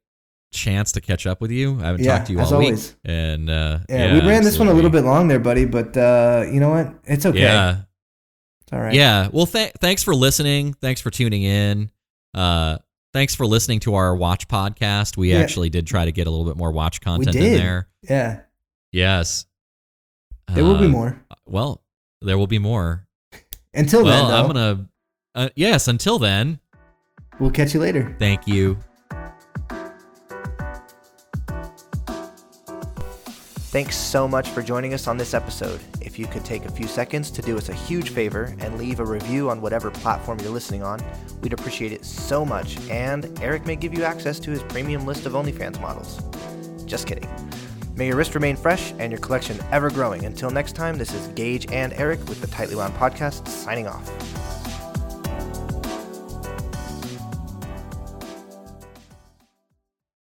[0.54, 1.80] chance to catch up with you.
[1.82, 2.90] I haven't Yeah, talked to you as all always.
[2.92, 5.96] week, and uh, yeah, we ran this one a little bit long there, buddy, but
[5.98, 6.94] uh, you know what?
[7.06, 7.42] It's okay.
[7.42, 7.82] Yeah,
[8.62, 8.94] It's all right.
[8.94, 9.28] yeah.
[9.32, 10.74] Well, th- thanks for listening.
[10.74, 11.92] Thanks for tuning in.
[12.34, 12.78] Uh,
[13.14, 15.18] thanks for listening to our watch podcast.
[15.18, 15.40] We Yeah.
[15.40, 17.88] actually did try to get a little bit more watch content in there.
[18.10, 18.40] Yeah.
[18.92, 19.46] Yes.
[20.54, 21.22] There will be Uh, more.
[21.46, 21.84] Well,
[22.22, 23.08] there will be more.
[23.74, 24.90] Until well, then, I'm gonna.
[25.36, 25.88] Uh, yes.
[25.88, 26.60] Until then,
[27.40, 28.16] we'll catch you later.
[28.20, 28.78] thank you.
[33.74, 35.80] Thanks so much for joining us on this episode.
[36.00, 39.00] If you could take a few seconds to do us a huge favor and leave
[39.00, 41.00] a review on whatever platform you're listening on,
[41.42, 45.26] we'd appreciate it so much, and Eric may give you access to his premium list
[45.26, 46.22] of OnlyFans models.
[46.86, 47.28] Just kidding.
[47.96, 50.26] May your wrist remain fresh and your collection ever growing.
[50.26, 54.08] Until next time, this is Gage and Eric with the Tightly Wound Podcast signing off.